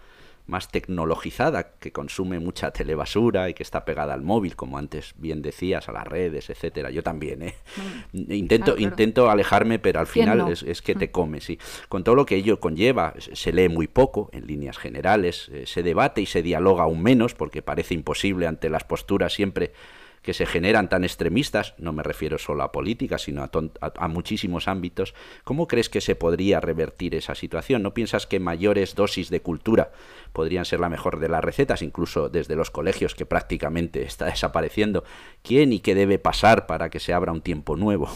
más 0.48 0.70
tecnologizada, 0.70 1.74
que 1.78 1.92
consume 1.92 2.40
mucha 2.40 2.72
telebasura 2.72 3.50
y 3.50 3.54
que 3.54 3.64
está 3.64 3.84
pegada 3.86 4.14
al 4.14 4.22
móvil, 4.22 4.56
como 4.56 4.78
antes 4.78 5.14
bien 5.18 5.42
decías, 5.42 5.90
a 5.90 5.92
las 5.92 6.08
redes, 6.08 6.50
etcétera. 6.50 6.90
Yo 6.90 7.04
también, 7.04 7.44
¿eh? 7.44 7.56
Mm. 8.14 8.32
Intento, 8.32 8.76
ah, 8.78 8.82
intento 8.82 9.30
alejarme, 9.30 9.78
pero 9.78 10.00
al 10.00 10.08
final 10.08 10.50
es, 10.50 10.82
que 10.82 10.96
te 10.96 11.08
mm. 11.08 11.12
come, 11.12 11.42
sí. 11.42 11.60
Con 11.90 12.04
todo 12.06 12.16
lo 12.16 12.26
que 12.26 12.36
ello 12.36 12.60
conlleva, 12.62 13.14
se 13.18 13.52
lee 13.52 13.68
muy 13.68 13.88
poco 13.88 14.30
en 14.32 14.48
líneas 14.48 14.78
generales, 14.78 15.50
eh, 15.52 15.66
se 15.66 15.84
debate 15.84 16.22
y 16.22 16.26
se 16.26 16.42
dialoga 16.42 16.84
aún 16.84 17.04
menos, 17.04 17.36
porque 17.36 17.62
parece 17.62 17.94
imposible 17.94 18.48
ante 18.48 18.70
las 18.70 18.86
posturas 18.86 19.34
siempre 19.34 19.74
que 20.28 20.34
se 20.34 20.46
generan 20.46 20.90
tan 20.90 21.06
extremistas, 21.06 21.74
no 21.78 21.94
me 21.94 22.04
refiero 22.04 22.38
solo 22.38 22.64
a 22.64 22.74
política, 22.74 23.18
sino 23.18 23.50
a, 23.80 24.08
muchísimos 24.10 24.68
ámbitos, 24.68 25.16
¿cómo 25.46 25.70
crees 25.70 25.88
que 25.88 26.02
se 26.02 26.16
podría 26.16 26.60
revertir 26.60 27.16
esa 27.16 27.34
situación? 27.34 27.82
¿No 27.82 27.94
piensas 27.94 28.28
que 28.28 28.42
mayores 28.42 28.94
dosis 28.94 29.30
de 29.30 29.42
cultura 29.42 29.94
podrían 30.34 30.66
ser 30.66 30.82
la 30.82 30.90
mejor 30.90 31.22
de 31.22 31.30
las 31.30 31.42
recetas, 31.42 31.82
incluso 31.82 32.28
desde 32.28 32.58
los 32.58 32.72
colegios 32.72 33.16
que 33.16 33.26
prácticamente 33.26 34.02
está 34.02 34.26
desapareciendo? 34.26 35.06
¿Quién 35.44 35.72
y 35.72 35.80
qué 35.80 35.96
debe 35.96 36.20
pasar 36.20 36.68
para 36.68 36.90
que 36.90 37.00
se 37.00 37.14
abra 37.14 37.32
un 37.32 37.40
tiempo 37.40 37.78
nuevo? 37.78 38.10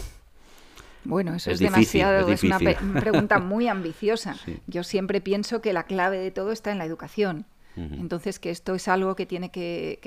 Bueno, 1.04 1.34
eso 1.36 1.50
es, 1.50 1.60
demasiado, 1.60 2.28
es, 2.28 2.42
una 2.42 2.58
pregunta 2.58 3.38
muy 3.38 3.68
ambiciosa. 3.68 4.36
Yo 4.66 4.84
siempre 4.84 5.22
pienso 5.22 5.62
que 5.62 5.72
la 5.72 5.84
clave 5.84 6.18
de 6.18 6.30
todo 6.30 6.52
está 6.52 6.72
en 6.72 6.76
la 6.76 6.84
educación. 6.84 7.46
Entonces, 7.76 8.38
que 8.38 8.50
esto 8.50 8.74
es 8.74 8.88
algo 8.88 9.16
que 9.16 9.26
tiene 9.26 9.50
que, 9.50 9.98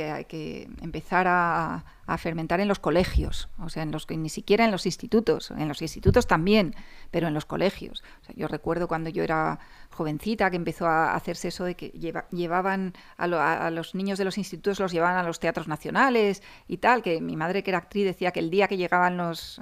empezar 0.82 1.28
a, 1.28 1.84
a 2.08 2.18
fermentar 2.18 2.60
en 2.60 2.68
los 2.68 2.80
colegios, 2.80 3.50
o 3.60 3.70
sea, 3.70 3.84
en 3.84 3.92
los 3.92 4.06
que 4.06 4.16
ni 4.18 4.30
siquiera 4.30 4.66
en 4.66 4.72
los 4.72 4.86
institutos, 4.86 5.52
en 5.52 5.68
los 5.68 5.82
institutos 5.82 6.28
también, 6.28 6.76
pero 7.12 7.28
en 7.28 7.34
los 7.34 7.46
colegios. 7.46 8.04
yo 8.36 8.48
recuerdo 8.48 8.88
cuando 8.88 9.10
yo 9.10 9.24
era 9.24 9.60
jovencita 9.90 10.50
que 10.50 10.58
empezó 10.58 10.88
a 10.88 11.16
hacerse 11.16 11.48
eso 11.48 11.64
de 11.64 11.76
que 11.76 11.90
llevaban 12.32 12.94
a, 13.18 13.70
los 13.72 13.96
niños 13.96 14.20
de 14.20 14.26
los 14.26 14.38
institutos, 14.38 14.80
los 14.80 14.92
llevaban 14.92 15.18
a 15.18 15.24
los 15.24 15.40
teatros 15.40 15.68
nacionales 15.68 16.44
y 16.68 16.78
tal, 16.78 17.02
que 17.02 17.22
mi 17.22 17.36
madre 17.36 17.64
que 17.64 17.72
era 17.72 17.80
actriz 17.80 18.06
decía 18.06 18.32
que 18.32 18.42
el 18.42 18.50
día 18.50 18.68
que 18.68 18.78
llegaban 18.78 19.18
los, 19.18 19.60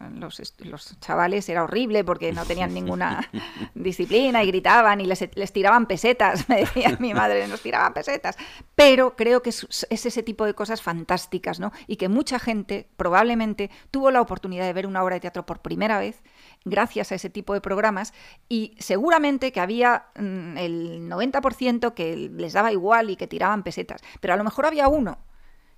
los, 0.59 0.99
chavales 0.99 1.47
era 1.49 1.63
horrible 1.63 2.03
porque 2.03 2.33
no 2.33 2.45
tenían 2.45 2.73
ninguna 2.73 3.29
disciplina 3.75 4.43
y 4.43 4.47
gritaban 4.47 5.01
y 5.01 5.05
les, 5.05 5.29
les 5.35 5.53
tiraban 5.53 5.85
pesetas, 5.85 6.49
me 6.49 6.61
decía 6.61 6.97
mi 6.99 7.13
madre, 7.13 7.47
nos 7.47 7.61
tiraban 7.61 7.93
pesetas. 7.93 8.35
Pero 8.75 9.15
creo 9.15 9.41
que 9.41 9.51
es, 9.51 9.87
es 9.89 10.05
ese 10.05 10.23
tipo 10.23 10.45
de 10.45 10.55
cosas 10.55 10.81
fantásticas, 10.81 11.59
¿no? 11.59 11.71
Y 11.87 11.97
que 11.97 12.09
gente 12.39 12.87
probablemente 12.97 13.69
tuvo 13.91 14.11
la 14.11 14.21
oportunidad 14.21 14.65
de 14.65 14.73
ver 14.73 14.87
una 14.87 15.03
obra 15.03 15.15
de 15.15 15.21
teatro 15.21 15.45
por 15.45 15.59
primera 15.59 15.99
vez 15.99 16.21
gracias 16.65 17.11
a 17.11 17.15
ese 17.15 17.29
tipo 17.29 17.53
de 17.53 17.61
programas 17.61 18.13
y 18.49 18.75
seguramente 18.79 19.51
que 19.51 19.59
había 19.59 20.05
mm, 20.15 20.57
el 20.57 21.09
90% 21.09 21.93
que 21.93 22.15
les 22.15 22.53
daba 22.53 22.71
igual 22.71 23.09
y 23.09 23.15
que 23.15 23.27
tiraban 23.27 23.63
pesetas, 23.63 24.01
pero 24.21 24.33
a 24.33 24.37
lo 24.37 24.43
mejor 24.43 24.65
había 24.65 24.87
uno 24.87 25.17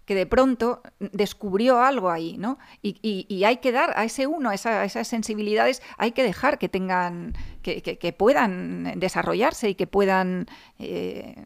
que 0.06 0.16
de 0.16 0.26
pronto 0.26 0.82
descubrió 1.00 1.82
algo 1.82 2.12
ahí, 2.12 2.38
¿no? 2.38 2.60
Y, 2.82 3.44
hay 3.44 3.58
que 3.58 3.72
dar 3.72 3.94
a 3.98 4.04
ese 4.04 4.28
uno, 4.28 4.52
esas 4.52 5.08
sensibilidades, 5.08 5.82
hay 5.98 6.12
que 6.12 6.24
dejar 6.24 6.60
que 6.60 6.70
tengan, 6.70 7.34
que, 7.64 8.16
puedan 8.18 9.00
desarrollarse 9.00 9.70
y 9.70 9.76
que 9.76 9.88
puedan 9.88 10.46
eh, 10.78 11.44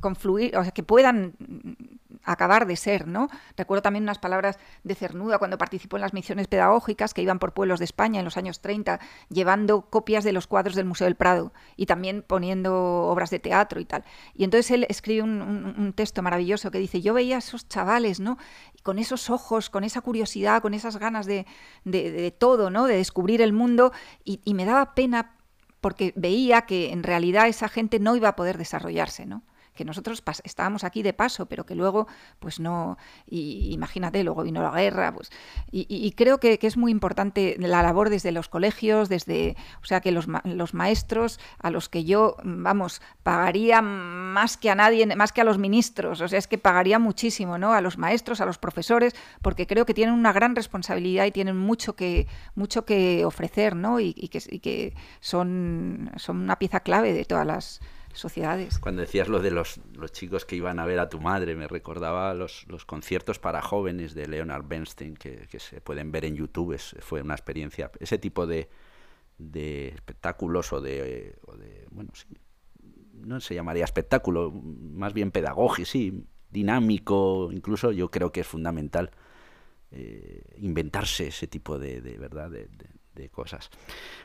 confluir, 0.00 0.56
o 0.56 0.62
sea, 0.62 0.72
que 0.72 0.82
puedan 0.82 1.34
acabar 2.32 2.66
de 2.66 2.76
ser, 2.76 3.06
¿no? 3.06 3.28
Recuerdo 3.56 3.82
también 3.82 4.04
unas 4.04 4.18
palabras 4.18 4.58
de 4.84 4.94
Cernuda 4.94 5.38
cuando 5.38 5.58
participó 5.58 5.96
en 5.96 6.02
las 6.02 6.12
misiones 6.12 6.46
pedagógicas 6.48 7.14
que 7.14 7.22
iban 7.22 7.38
por 7.38 7.52
pueblos 7.52 7.78
de 7.78 7.84
España 7.84 8.18
en 8.20 8.24
los 8.24 8.36
años 8.36 8.60
30, 8.60 9.00
llevando 9.28 9.82
copias 9.82 10.24
de 10.24 10.32
los 10.32 10.46
cuadros 10.46 10.74
del 10.74 10.86
Museo 10.86 11.06
del 11.06 11.16
Prado 11.16 11.52
y 11.76 11.86
también 11.86 12.22
poniendo 12.26 12.74
obras 13.04 13.30
de 13.30 13.38
teatro 13.38 13.80
y 13.80 13.84
tal. 13.84 14.04
Y 14.34 14.44
entonces 14.44 14.70
él 14.70 14.86
escribe 14.88 15.22
un, 15.22 15.92
texto 15.94 16.22
maravilloso 16.22 16.70
que 16.70 16.78
dice, 16.78 17.00
yo 17.00 17.14
veía 17.14 17.36
a 17.36 17.38
esos 17.40 17.68
chavales, 17.68 18.20
¿no? 18.20 18.38
Con 18.82 18.98
esos 18.98 19.28
ojos, 19.28 19.70
con 19.70 19.82
esa 19.82 20.00
curiosidad, 20.00 20.62
con 20.62 20.72
esas 20.72 20.98
ganas 20.98 21.26
de, 21.26 21.46
de, 21.84 22.30
todo, 22.30 22.70
¿no? 22.70 22.86
De 22.86 22.96
descubrir 22.96 23.42
el 23.42 23.52
mundo 23.52 23.92
y, 24.24 24.40
y 24.44 24.54
me 24.54 24.64
daba 24.64 24.94
pena 24.94 25.34
porque 25.80 26.12
veía 26.16 26.62
que 26.62 26.92
en 26.92 27.02
realidad 27.02 27.48
esa 27.48 27.68
gente 27.68 27.98
no 27.98 28.14
iba 28.16 28.28
a 28.28 28.36
poder 28.36 28.58
desarrollarse, 28.58 29.26
¿no? 29.26 29.42
Que 29.74 29.84
nosotros 29.84 30.22
estábamos 30.44 30.84
aquí 30.84 31.02
de 31.02 31.12
paso, 31.12 31.46
pero 31.46 31.64
que 31.64 31.74
luego, 31.74 32.06
pues 32.38 32.60
no, 32.60 32.98
y, 33.26 33.72
imagínate, 33.72 34.22
luego 34.24 34.42
vino 34.42 34.62
la 34.62 34.72
guerra, 34.72 35.12
pues, 35.12 35.30
y, 35.70 36.12
creo 36.12 36.38
que, 36.38 36.58
es 36.60 36.76
muy 36.76 36.92
importante 36.92 37.56
la 37.58 37.82
labor 37.82 38.10
desde 38.10 38.32
los 38.32 38.48
colegios, 38.48 39.08
desde, 39.08 39.56
o 39.82 39.86
sea, 39.86 40.00
que 40.00 40.12
los, 40.12 40.26
los 40.44 40.74
maestros 40.74 41.40
a 41.58 41.70
los 41.70 41.88
que 41.88 42.04
yo, 42.04 42.36
vamos, 42.44 43.00
pagaría 43.22 43.82
más 43.82 44.56
que 44.56 44.70
a 44.70 44.74
nadie, 44.74 45.06
más 45.16 45.32
que 45.32 45.40
a 45.40 45.44
los 45.44 45.58
ministros, 45.58 46.20
o 46.20 46.28
sea, 46.28 46.38
es 46.38 46.46
que 46.46 46.58
pagaría 46.58 46.98
muchísimo, 46.98 47.58
¿no? 47.58 47.72
A 47.72 47.80
los 47.80 47.98
maestros, 47.98 48.40
a 48.40 48.46
los 48.46 48.58
profesores, 48.58 49.14
porque 49.42 49.66
creo 49.66 49.86
que 49.86 49.94
tienen 49.94 50.14
una 50.14 50.32
gran 50.32 50.54
responsabilidad 50.54 51.26
y 51.26 51.32
tienen 51.32 51.56
mucho 51.56 51.96
que, 51.96 52.26
mucho 52.54 52.84
que 52.84 53.24
ofrecer, 53.24 53.76
¿no? 53.76 54.00
Y, 54.00 54.12
que, 54.14 54.42
y 54.48 54.60
que 54.60 54.94
son, 55.20 56.10
son 56.16 56.38
una 56.38 56.58
pieza 56.58 56.80
clave 56.80 57.12
de 57.12 57.24
todas 57.24 57.46
las 57.46 57.80
Cuando 58.78 59.02
decías 59.02 59.28
lo 59.28 59.40
de 59.40 59.50
los, 59.50 59.80
los, 59.94 60.12
chicos 60.12 60.44
que 60.44 60.56
iban 60.56 60.78
a 60.78 60.86
ver 60.86 60.98
a 60.98 61.08
tu 61.08 61.20
madre, 61.20 61.54
me 61.54 61.68
recordaba 61.68 62.34
los, 62.34 62.66
los 62.68 62.84
conciertos 62.84 63.38
para 63.38 63.62
jóvenes 63.62 64.14
de 64.14 64.26
Leonard 64.26 64.66
Bernstein, 64.66 65.14
que, 65.14 65.46
se 65.58 65.80
pueden 65.80 66.10
ver 66.12 66.24
en 66.24 66.36
YouTube, 66.36 66.78
fue 67.00 67.22
una 67.22 67.34
experiencia, 67.34 67.90
ese 68.00 68.18
tipo 68.18 68.46
de, 68.46 68.68
de 69.38 69.88
espectáculos 69.88 70.72
o 70.72 70.80
de, 70.80 71.36
o 71.46 71.56
de, 71.56 71.86
bueno, 71.90 72.10
sí, 72.14 72.26
no 73.14 73.40
se 73.40 73.54
llamaría 73.54 73.84
espectáculo, 73.84 74.50
más 74.50 75.12
bien 75.12 75.30
pedagógico, 75.30 75.86
sí, 75.86 76.24
dinámico, 76.50 77.50
incluso 77.52 77.92
yo 77.92 78.10
creo 78.10 78.32
que 78.32 78.40
es 78.40 78.46
fundamental 78.46 79.10
eh, 79.92 80.42
inventarse 80.58 81.28
ese 81.28 81.46
tipo 81.46 81.78
de, 81.78 82.00
de 82.00 82.16
verdad, 82.16 82.50
de, 82.50 82.68
de 83.20 83.28
cosas. 83.28 83.70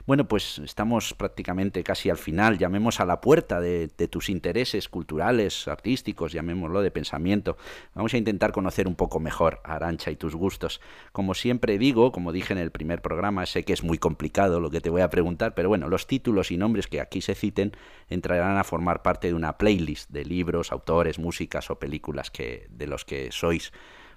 Bueno, 0.06 0.28
pues 0.28 0.60
estamos 0.60 1.14
prácticamente 1.14 1.84
casi 1.84 2.10
al 2.10 2.18
final, 2.18 2.58
llamemos 2.58 3.00
a 3.00 3.06
la 3.06 3.22
puerta 3.22 3.60
de, 3.60 3.88
tus 4.10 4.30
intereses 4.30 4.88
culturales, 4.88 5.68
artísticos, 5.68 6.32
llamémoslo 6.32 6.82
de 6.82 6.92
pensamiento. 6.92 7.58
Vamos 7.94 8.14
a 8.14 8.18
intentar 8.18 8.52
conocer 8.52 8.88
un 8.88 8.96
poco 8.96 9.20
mejor 9.20 9.60
a 9.64 9.76
Arancha 9.76 10.12
y 10.12 10.16
tus 10.16 10.36
gustos. 10.36 10.82
Como 11.12 11.34
siempre 11.34 11.78
digo, 11.78 12.12
como 12.12 12.32
dije 12.32 12.54
en 12.54 12.60
el 12.60 12.72
primer 12.72 13.02
programa, 13.02 13.46
sé 13.46 13.64
que 13.64 13.74
es 13.74 13.84
muy 13.84 13.98
complicado 13.98 14.60
lo 14.60 14.70
que 14.70 14.82
te 14.82 14.90
voy 14.90 15.02
a 15.02 15.10
preguntar, 15.10 15.54
pero 15.56 15.70
bueno, 15.70 15.90
los 15.90 16.08
títulos 16.08 16.52
y 16.52 16.58
nombres 16.58 16.88
que 16.88 17.02
aquí 17.02 17.22
se 17.22 17.36
citen 17.36 17.74
entrarán 18.10 18.58
a 18.58 18.64
formar 18.64 19.02
parte 19.02 19.28
de 19.28 19.34
una 19.34 19.58
playlist 19.58 20.10
de 20.10 20.26
libros, 20.26 20.72
autores, 20.72 21.20
músicas 21.20 21.70
o 21.70 21.80
películas 21.80 22.32
que, 22.32 22.68
de 22.70 22.88
los 22.88 23.06
que 23.06 23.32
sois 23.32 23.72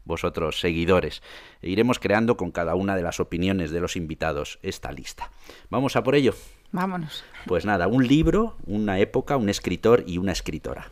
vosotros 0.09 0.59
seguidores. 0.59 1.23
E 1.63 1.71
iremos 1.71 2.01
creando 2.01 2.37
con 2.37 2.51
cada 2.51 2.75
una 2.75 2.97
de 2.97 3.03
las 3.03 3.21
opiniones 3.21 3.71
de 3.71 3.81
los 3.81 3.95
invitados 3.95 4.59
esta 4.63 4.91
lista. 4.91 5.31
¿Vamos 5.71 5.95
a 5.95 6.03
por 6.03 6.17
ello? 6.17 6.35
Vámonos. 6.73 7.25
Pues 7.47 7.65
nada, 7.65 7.87
un 7.87 8.07
libro, 8.07 8.57
una 8.67 8.99
época, 8.99 9.37
un 9.37 9.49
escritor 9.49 10.03
y 10.07 10.19
una 10.19 10.33
escritora. 10.33 10.91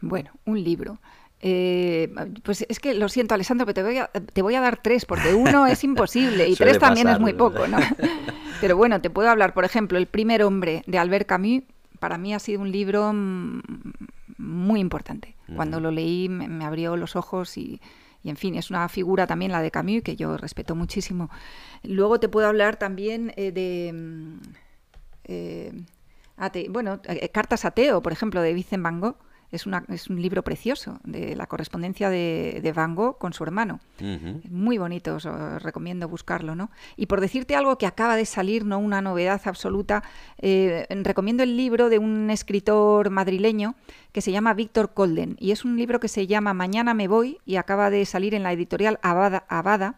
Bueno, 0.00 0.30
un 0.46 0.62
libro. 0.62 0.98
Eh, 1.40 2.10
pues 2.42 2.64
es 2.68 2.80
que 2.80 2.94
lo 2.94 3.08
siento, 3.10 3.34
Alessandro, 3.34 3.66
pero 3.66 3.74
te 3.74 3.82
voy 3.82 3.98
a, 3.98 4.06
te 4.06 4.40
voy 4.40 4.54
a 4.54 4.60
dar 4.62 4.80
tres, 4.80 5.04
porque 5.04 5.34
uno 5.34 5.66
es 5.66 5.84
imposible 5.90 6.48
y 6.48 6.54
tres 6.56 6.78
también 6.78 7.08
es 7.08 7.20
muy 7.20 7.34
poco, 7.34 7.66
¿no? 7.66 7.76
Pero 8.60 8.78
bueno, 8.78 9.00
te 9.02 9.10
puedo 9.10 9.28
hablar, 9.28 9.52
por 9.52 9.66
ejemplo, 9.66 9.98
El 9.98 10.06
primer 10.06 10.42
hombre 10.42 10.84
de 10.86 10.96
Albert 10.96 11.26
Camus, 11.26 11.64
para 11.98 12.16
mí 12.16 12.32
ha 12.32 12.38
sido 12.38 12.62
un 12.62 12.72
libro 12.72 13.12
mm, 13.12 13.60
muy 14.38 14.80
importante. 14.80 15.34
Cuando 15.54 15.80
lo 15.80 15.90
leí 15.90 16.30
me 16.30 16.64
abrió 16.64 16.96
los 16.96 17.16
ojos 17.16 17.58
y, 17.58 17.82
y 18.24 18.30
en 18.30 18.36
fin, 18.36 18.54
es 18.54 18.70
una 18.70 18.88
figura 18.88 19.26
también 19.26 19.52
la 19.52 19.60
de 19.60 19.70
Camus 19.70 20.02
que 20.02 20.16
yo 20.16 20.36
respeto 20.38 20.74
muchísimo. 20.74 21.30
Luego 21.82 22.18
te 22.18 22.28
puedo 22.30 22.48
hablar 22.48 22.76
también 22.76 23.32
eh, 23.36 23.52
de... 23.52 23.92
Mm, 23.92 24.40
eh, 25.24 25.72
bueno, 26.70 27.00
eh, 27.04 27.28
Cartas 27.28 27.64
ateo, 27.64 28.02
por 28.02 28.12
ejemplo, 28.12 28.40
de 28.40 28.54
Vincent 28.54 28.82
Van 28.82 29.14
es, 29.54 29.66
una, 29.66 29.84
es 29.88 30.10
un 30.10 30.20
libro 30.20 30.42
precioso 30.42 30.98
de 31.04 31.36
la 31.36 31.46
correspondencia 31.46 32.10
de, 32.10 32.60
de 32.62 32.72
Van 32.72 32.94
Gogh 32.94 33.18
con 33.18 33.32
su 33.32 33.44
hermano. 33.44 33.80
Muy 34.50 34.78
bonito, 34.78 35.14
os, 35.14 35.24
recomiendo 35.62 36.08
buscarlo, 36.08 36.54
¿no? 36.54 36.70
Y 36.96 37.06
por 37.06 37.20
decirte 37.20 37.56
algo 37.56 37.78
que 37.78 37.86
acaba 37.86 38.16
de 38.16 38.26
salir, 38.26 38.64
no 38.64 38.78
una 38.78 39.00
novedad 39.00 39.40
absoluta, 39.44 40.02
eh, 40.38 40.86
recomiendo 41.02 41.42
el 41.42 41.56
libro 41.56 41.88
de 41.88 41.98
un 41.98 42.30
escritor 42.30 43.10
madrileño 43.10 43.74
que 44.12 44.20
se 44.20 44.32
llama 44.32 44.54
Víctor 44.54 44.94
Colden 44.94 45.36
y 45.38 45.50
es 45.50 45.64
un 45.64 45.76
libro 45.76 46.00
que 46.00 46.08
se 46.08 46.26
llama 46.26 46.54
Mañana 46.54 46.94
me 46.94 47.08
voy 47.08 47.38
y 47.44 47.56
acaba 47.56 47.90
de 47.90 48.04
salir 48.06 48.34
en 48.34 48.42
la 48.42 48.52
editorial 48.52 48.98
Abada, 49.02 49.44
Abada 49.48 49.96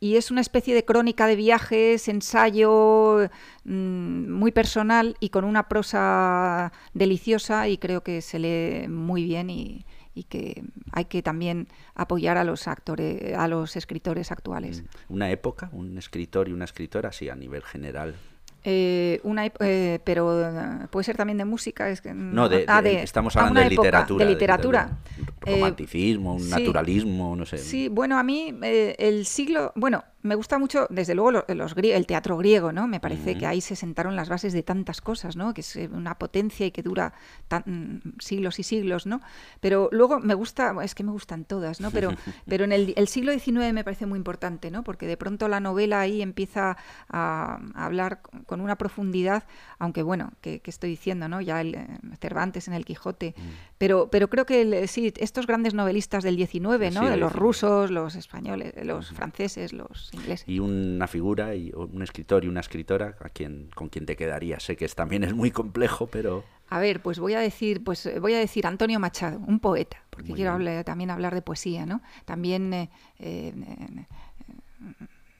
y 0.00 0.16
es 0.16 0.30
una 0.30 0.40
especie 0.40 0.74
de 0.74 0.84
crónica 0.84 1.26
de 1.26 1.36
viajes, 1.36 2.08
ensayo 2.08 3.28
mm, 3.64 4.32
muy 4.32 4.50
personal 4.50 5.16
y 5.20 5.28
con 5.28 5.44
una 5.44 5.68
prosa 5.68 6.72
deliciosa 6.94 7.68
y 7.68 7.76
creo 7.76 8.02
que 8.02 8.22
se 8.22 8.38
lee 8.38 8.88
muy 8.88 9.24
bien 9.24 9.50
y, 9.50 9.84
que 10.28 10.62
hay 10.92 11.06
que 11.06 11.22
también 11.22 11.66
apoyar 11.94 12.36
a 12.36 12.44
los 12.44 12.68
actores, 12.68 13.34
a 13.34 13.48
los 13.48 13.74
escritores 13.74 14.30
actuales. 14.30 14.82
Mm. 14.82 15.14
Una 15.14 15.30
época, 15.30 15.70
un 15.72 15.96
escritor 15.96 16.50
y 16.50 16.52
una 16.52 16.66
escritora, 16.66 17.10
sí, 17.10 17.30
a 17.30 17.36
nivel 17.36 17.62
general. 17.62 18.14
Eh, 18.62 19.20
una, 19.22 19.46
eh, 19.46 20.00
pero 20.04 20.48
eh, 20.48 20.86
puede 20.90 21.04
ser 21.04 21.16
también 21.16 21.38
de 21.38 21.44
música. 21.44 21.88
Es 21.88 22.00
que, 22.00 22.12
no, 22.12 22.48
de, 22.48 22.64
ah, 22.68 22.80
estamos 22.80 23.34
hablando 23.36 23.60
de 23.60 23.70
literatura. 23.70 24.24
De 24.24 24.30
literatura. 24.30 24.98
romanticismo, 25.40 26.34
un 26.34 26.50
naturalismo, 26.50 27.36
no 27.36 27.46
sé. 27.46 27.58
Sí, 27.58 27.88
bueno, 27.88 28.18
a 28.18 28.22
mí 28.22 28.54
el 28.62 29.24
siglo, 29.24 29.72
bueno, 29.74 30.04
me 30.22 30.34
gusta 30.34 30.58
mucho, 30.58 30.86
desde 30.90 31.14
luego, 31.14 31.44
los, 31.48 31.74
el 31.76 32.06
teatro 32.06 32.36
griego, 32.36 32.72
¿no? 32.72 32.86
Me 32.86 33.00
parece 33.00 33.38
que 33.38 33.46
ahí 33.46 33.60
se 33.60 33.74
sentaron 33.74 34.16
las 34.16 34.28
bases 34.28 34.52
de 34.52 34.62
tantas 34.62 35.00
cosas, 35.00 35.36
¿no? 35.36 35.54
Que 35.54 35.62
es 35.62 35.76
eh, 35.76 35.88
una 35.90 36.18
potencia 36.18 36.66
y 36.66 36.70
que 36.70 36.82
dura 36.82 37.14
tan, 37.48 38.02
siglos 38.18 38.58
y 38.58 38.62
siglos, 38.62 39.06
¿no? 39.06 39.20
Pero 39.60 39.88
luego 39.92 40.20
me 40.20 40.34
gusta, 40.34 40.74
es 40.82 40.94
que 40.94 41.04
me 41.04 41.12
gustan 41.12 41.44
todas, 41.44 41.80
¿no? 41.80 41.90
Pero, 41.90 42.10
pero 42.46 42.64
en 42.64 42.72
el, 42.72 43.08
siglo 43.08 43.32
XIX 43.32 43.72
me 43.72 43.82
parece 43.82 44.06
muy 44.06 44.18
importante, 44.18 44.70
¿no? 44.70 44.84
Porque 44.84 45.06
de 45.06 45.16
pronto 45.16 45.48
la 45.48 45.60
novela 45.60 46.00
ahí 46.00 46.20
empieza 46.20 46.76
a, 47.08 47.60
hablar 47.74 48.20
con 48.46 48.60
una 48.60 48.76
profundidad, 48.76 49.44
aunque 49.78 50.02
bueno, 50.02 50.32
que, 50.40 50.60
estoy 50.64 50.90
diciendo, 50.90 51.28
¿no? 51.28 51.40
Ya 51.40 51.60
el, 51.60 51.74
eh, 51.74 51.86
Cervantes 52.20 52.68
en 52.68 52.74
el 52.74 52.84
Quijote, 52.84 53.34
mm. 53.36 53.40
Pero, 53.80 54.10
pero 54.10 54.28
creo 54.28 54.44
que 54.44 54.86
sí, 54.88 55.10
estos 55.16 55.46
grandes 55.46 55.72
novelistas 55.72 56.22
del 56.22 56.36
XIX, 56.36 56.60
¿no? 56.92 57.08
de 57.08 57.16
los 57.16 57.32
rusos, 57.32 57.90
los 57.90 58.14
españoles, 58.14 58.74
los 58.84 59.10
franceses, 59.10 59.72
los 59.72 60.10
y 60.46 60.58
una 60.58 61.06
figura, 61.06 61.54
y 61.54 61.72
un 61.74 62.02
escritor 62.02 62.44
y 62.44 62.48
una 62.48 62.60
escritora 62.60 63.16
a 63.20 63.30
quien, 63.30 63.70
con 63.74 63.88
quien 63.88 64.04
te 64.04 64.16
quedaría. 64.16 64.60
Sé 64.60 64.76
que 64.76 64.86
también 64.88 65.24
es 65.24 65.32
muy 65.32 65.50
complejo, 65.50 66.08
pero... 66.08 66.44
A 66.68 66.78
ver, 66.78 67.00
pues 67.00 67.18
voy 67.18 67.32
a 67.32 67.40
decir, 67.40 67.82
pues 67.82 68.06
voy 68.20 68.34
a 68.34 68.38
decir 68.38 68.66
Antonio 68.66 69.00
Machado, 69.00 69.40
un 69.46 69.60
poeta, 69.60 69.96
porque 70.10 70.34
quiero 70.34 70.58
también 70.84 71.08
hablar 71.08 71.34
de 71.34 71.40
poesía, 71.40 71.86
¿no? 71.86 72.02
También 72.26 72.74
eh, 72.74 72.90
eh, 73.18 73.54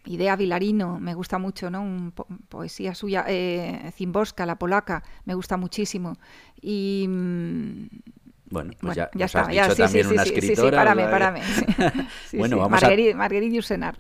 Idea 0.07 0.35
Vilarino, 0.35 0.99
me 0.99 1.13
gusta 1.13 1.39
mucho, 1.39 1.71
¿no? 1.71 1.83
Un 1.83 2.13
poesía 2.49 2.95
suya, 2.95 3.27
eh, 3.29 3.93
Zimborska, 3.95 4.47
la 4.47 4.59
polaca, 4.59 5.05
me 5.27 5.35
gusta 5.35 5.59
muchísimo. 5.59 6.17
Y 6.61 7.07
mm, 7.07 7.80
bueno, 8.51 8.73
pues 8.81 8.97
ya, 8.97 9.11
ya 9.15 9.27
está. 9.27 9.43
Has 9.43 9.49
dicho 9.49 9.77
también 9.77 10.07
una 10.09 10.23
escritora. 10.25 10.57
Sí, 10.57 10.57
sí, 10.57 10.71
párame, 10.71 11.05
párame. 11.05 11.41
bueno, 12.33 12.59
vamos 12.59 12.83
a... 12.83 12.89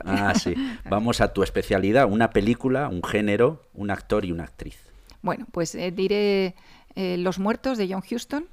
Ah, 0.04 0.34
sí. 0.34 0.54
Vamos 0.90 1.20
a 1.20 1.32
tu 1.32 1.42
especialidad, 1.44 2.10
una 2.10 2.30
película, 2.30 2.88
un 2.88 3.02
género, 3.02 3.68
un 3.74 3.90
actor 3.90 4.24
y 4.24 4.32
una 4.32 4.44
actriz. 4.44 4.76
Bueno, 5.22 5.46
pues 5.52 5.74
eh, 5.76 5.92
diré 5.92 6.56
eh, 6.96 7.16
Los 7.18 7.38
muertos 7.38 7.78
de 7.78 7.88
John 7.88 8.02
Huston. 8.08 8.46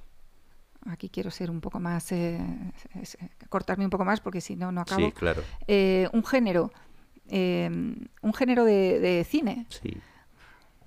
Aquí 0.86 1.10
quiero 1.10 1.32
ser 1.32 1.50
un 1.50 1.60
poco 1.60 1.80
más, 1.80 2.14
cortarme 3.50 3.84
un 3.84 3.90
poco 3.90 4.06
más 4.06 4.22
porque 4.22 4.40
si 4.40 4.56
no, 4.56 4.72
no 4.72 4.82
acabo. 4.82 5.08
Sí, 5.08 5.12
claro. 5.12 5.44
un 6.14 6.24
género, 6.24 6.72
un 7.30 8.34
género 8.34 8.64
de, 8.64 9.26
cine. 9.28 9.66
Sí. 9.70 9.98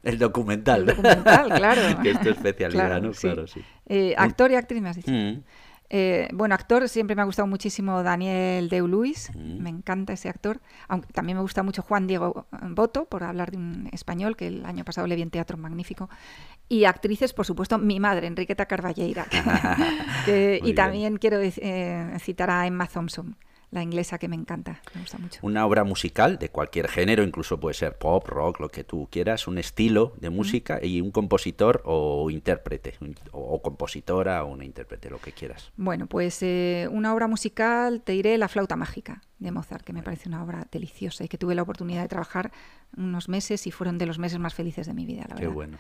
El 0.02 0.18
documental. 0.18 0.80
El 0.80 0.96
documental, 0.96 1.52
claro. 1.54 1.80
que 2.02 2.10
es 2.10 2.20
tu 2.20 2.30
especialidad, 2.30 3.00
¿no? 3.02 3.12
Claro, 3.12 3.46
sí. 3.46 3.62
Eh, 3.86 4.14
actor 4.16 4.50
y 4.50 4.56
actriz, 4.56 4.80
me 4.80 4.88
has 4.88 4.96
dicho. 4.96 5.10
Mm. 5.10 5.42
Eh, 5.92 6.28
bueno, 6.32 6.54
actor, 6.54 6.88
siempre 6.88 7.16
me 7.16 7.22
ha 7.22 7.24
gustado 7.24 7.48
muchísimo 7.48 8.04
Daniel 8.04 8.70
Deu-Luis, 8.70 9.34
mm. 9.34 9.60
me 9.60 9.70
encanta 9.70 10.12
ese 10.12 10.28
actor. 10.28 10.60
Aunque 10.88 11.12
también 11.12 11.36
me 11.36 11.42
gusta 11.42 11.62
mucho 11.62 11.82
Juan 11.82 12.06
Diego 12.06 12.46
Boto, 12.62 13.06
por 13.06 13.24
hablar 13.24 13.50
de 13.50 13.56
un 13.56 13.88
español, 13.92 14.36
que 14.36 14.46
el 14.46 14.64
año 14.64 14.84
pasado 14.84 15.06
le 15.06 15.16
vi 15.16 15.22
en 15.22 15.30
teatro 15.30 15.56
magnífico. 15.56 16.08
Y 16.68 16.84
actrices, 16.84 17.32
por 17.32 17.44
supuesto, 17.44 17.76
mi 17.78 17.98
madre, 17.98 18.28
Enriqueta 18.28 18.66
Carballeira. 18.66 19.26
y 20.62 20.72
también 20.74 21.16
quiero 21.16 21.40
eh, 21.40 22.16
citar 22.20 22.50
a 22.50 22.66
Emma 22.66 22.86
Thompson 22.86 23.36
la 23.70 23.82
inglesa 23.82 24.18
que 24.18 24.26
me 24.28 24.34
encanta, 24.34 24.82
me 24.94 25.02
gusta 25.02 25.18
mucho. 25.18 25.40
Una 25.42 25.64
obra 25.64 25.84
musical 25.84 26.38
de 26.38 26.48
cualquier 26.48 26.88
género, 26.88 27.22
incluso 27.22 27.60
puede 27.60 27.74
ser 27.74 27.96
pop, 27.98 28.26
rock, 28.26 28.60
lo 28.60 28.68
que 28.68 28.82
tú 28.82 29.08
quieras, 29.10 29.46
un 29.46 29.58
estilo 29.58 30.12
de 30.18 30.30
música 30.30 30.84
y 30.84 31.00
un 31.00 31.12
compositor 31.12 31.82
o 31.84 32.30
intérprete, 32.30 32.94
o, 33.30 33.62
compositora 33.62 34.42
o 34.44 34.48
una 34.48 34.64
intérprete, 34.64 35.08
lo 35.08 35.20
que 35.20 35.32
quieras. 35.32 35.70
Bueno, 35.76 36.06
pues 36.06 36.42
eh, 36.42 36.88
una 36.90 37.14
obra 37.14 37.28
musical, 37.28 38.02
te 38.02 38.12
diré 38.12 38.38
La 38.38 38.48
flauta 38.48 38.74
mágica 38.74 39.22
de 39.38 39.52
Mozart, 39.52 39.84
que 39.84 39.92
me 39.92 40.02
parece 40.02 40.28
una 40.28 40.42
obra 40.42 40.66
deliciosa 40.70 41.24
y 41.24 41.28
que 41.28 41.38
tuve 41.38 41.54
la 41.54 41.62
oportunidad 41.62 42.02
de 42.02 42.08
trabajar 42.08 42.50
unos 42.96 43.28
meses 43.28 43.66
y 43.66 43.70
fueron 43.70 43.98
de 43.98 44.06
los 44.06 44.18
meses 44.18 44.38
más 44.38 44.54
felices 44.54 44.86
de 44.86 44.94
mi 44.94 45.06
vida, 45.06 45.22
la 45.28 45.34
verdad. 45.34 45.40
Qué 45.40 45.54
bueno. 45.54 45.78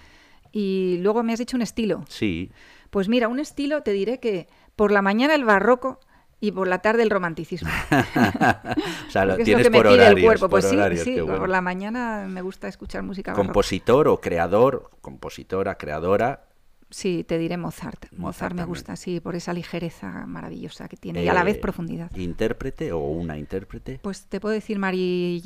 Y 0.52 0.98
luego 1.02 1.22
me 1.22 1.32
has 1.32 1.38
dicho 1.38 1.56
un 1.56 1.62
estilo. 1.62 2.04
Sí. 2.08 2.50
Pues 2.90 3.08
mira, 3.08 3.28
un 3.28 3.38
estilo 3.38 3.82
te 3.82 3.92
diré 3.92 4.18
que 4.18 4.48
por 4.76 4.92
la 4.92 5.02
mañana 5.02 5.34
el 5.34 5.44
barroco 5.44 6.00
y 6.40 6.52
por 6.52 6.66
la 6.66 6.78
tarde 6.78 7.02
el 7.02 7.10
romanticismo. 7.10 7.68
o 7.90 9.10
sea, 9.10 9.24
lo 9.26 9.36
tienes 9.36 9.68
por 9.68 9.86
horarios, 9.86 10.24
cuerpo. 10.24 10.48
Pues 10.48 10.64
sí, 10.64 10.76
sí 10.96 11.18
por 11.20 11.48
la 11.48 11.60
mañana 11.60 12.26
me 12.28 12.42
gusta 12.42 12.68
escuchar 12.68 13.02
música 13.02 13.34
Compositor 13.34 14.08
o 14.08 14.20
creador, 14.20 14.90
compositora, 15.00 15.76
creadora. 15.76 16.44
Sí, 16.88 17.22
te 17.22 17.38
diré 17.38 17.56
Mozart. 17.56 18.06
Mozart, 18.16 18.54
me 18.54 18.64
gusta, 18.64 18.96
sí, 18.96 19.20
por 19.20 19.36
esa 19.36 19.52
ligereza 19.52 20.26
maravillosa 20.26 20.88
que 20.88 20.96
tiene 20.96 21.22
y 21.22 21.28
a 21.28 21.34
la 21.34 21.44
vez 21.44 21.58
eh, 21.58 21.60
profundidad. 21.60 22.10
¿Intérprete 22.16 22.90
o 22.90 22.98
una 22.98 23.38
intérprete? 23.38 24.00
Pues 24.02 24.24
te 24.24 24.40
puedo 24.40 24.52
decir 24.52 24.78
María 24.80 25.40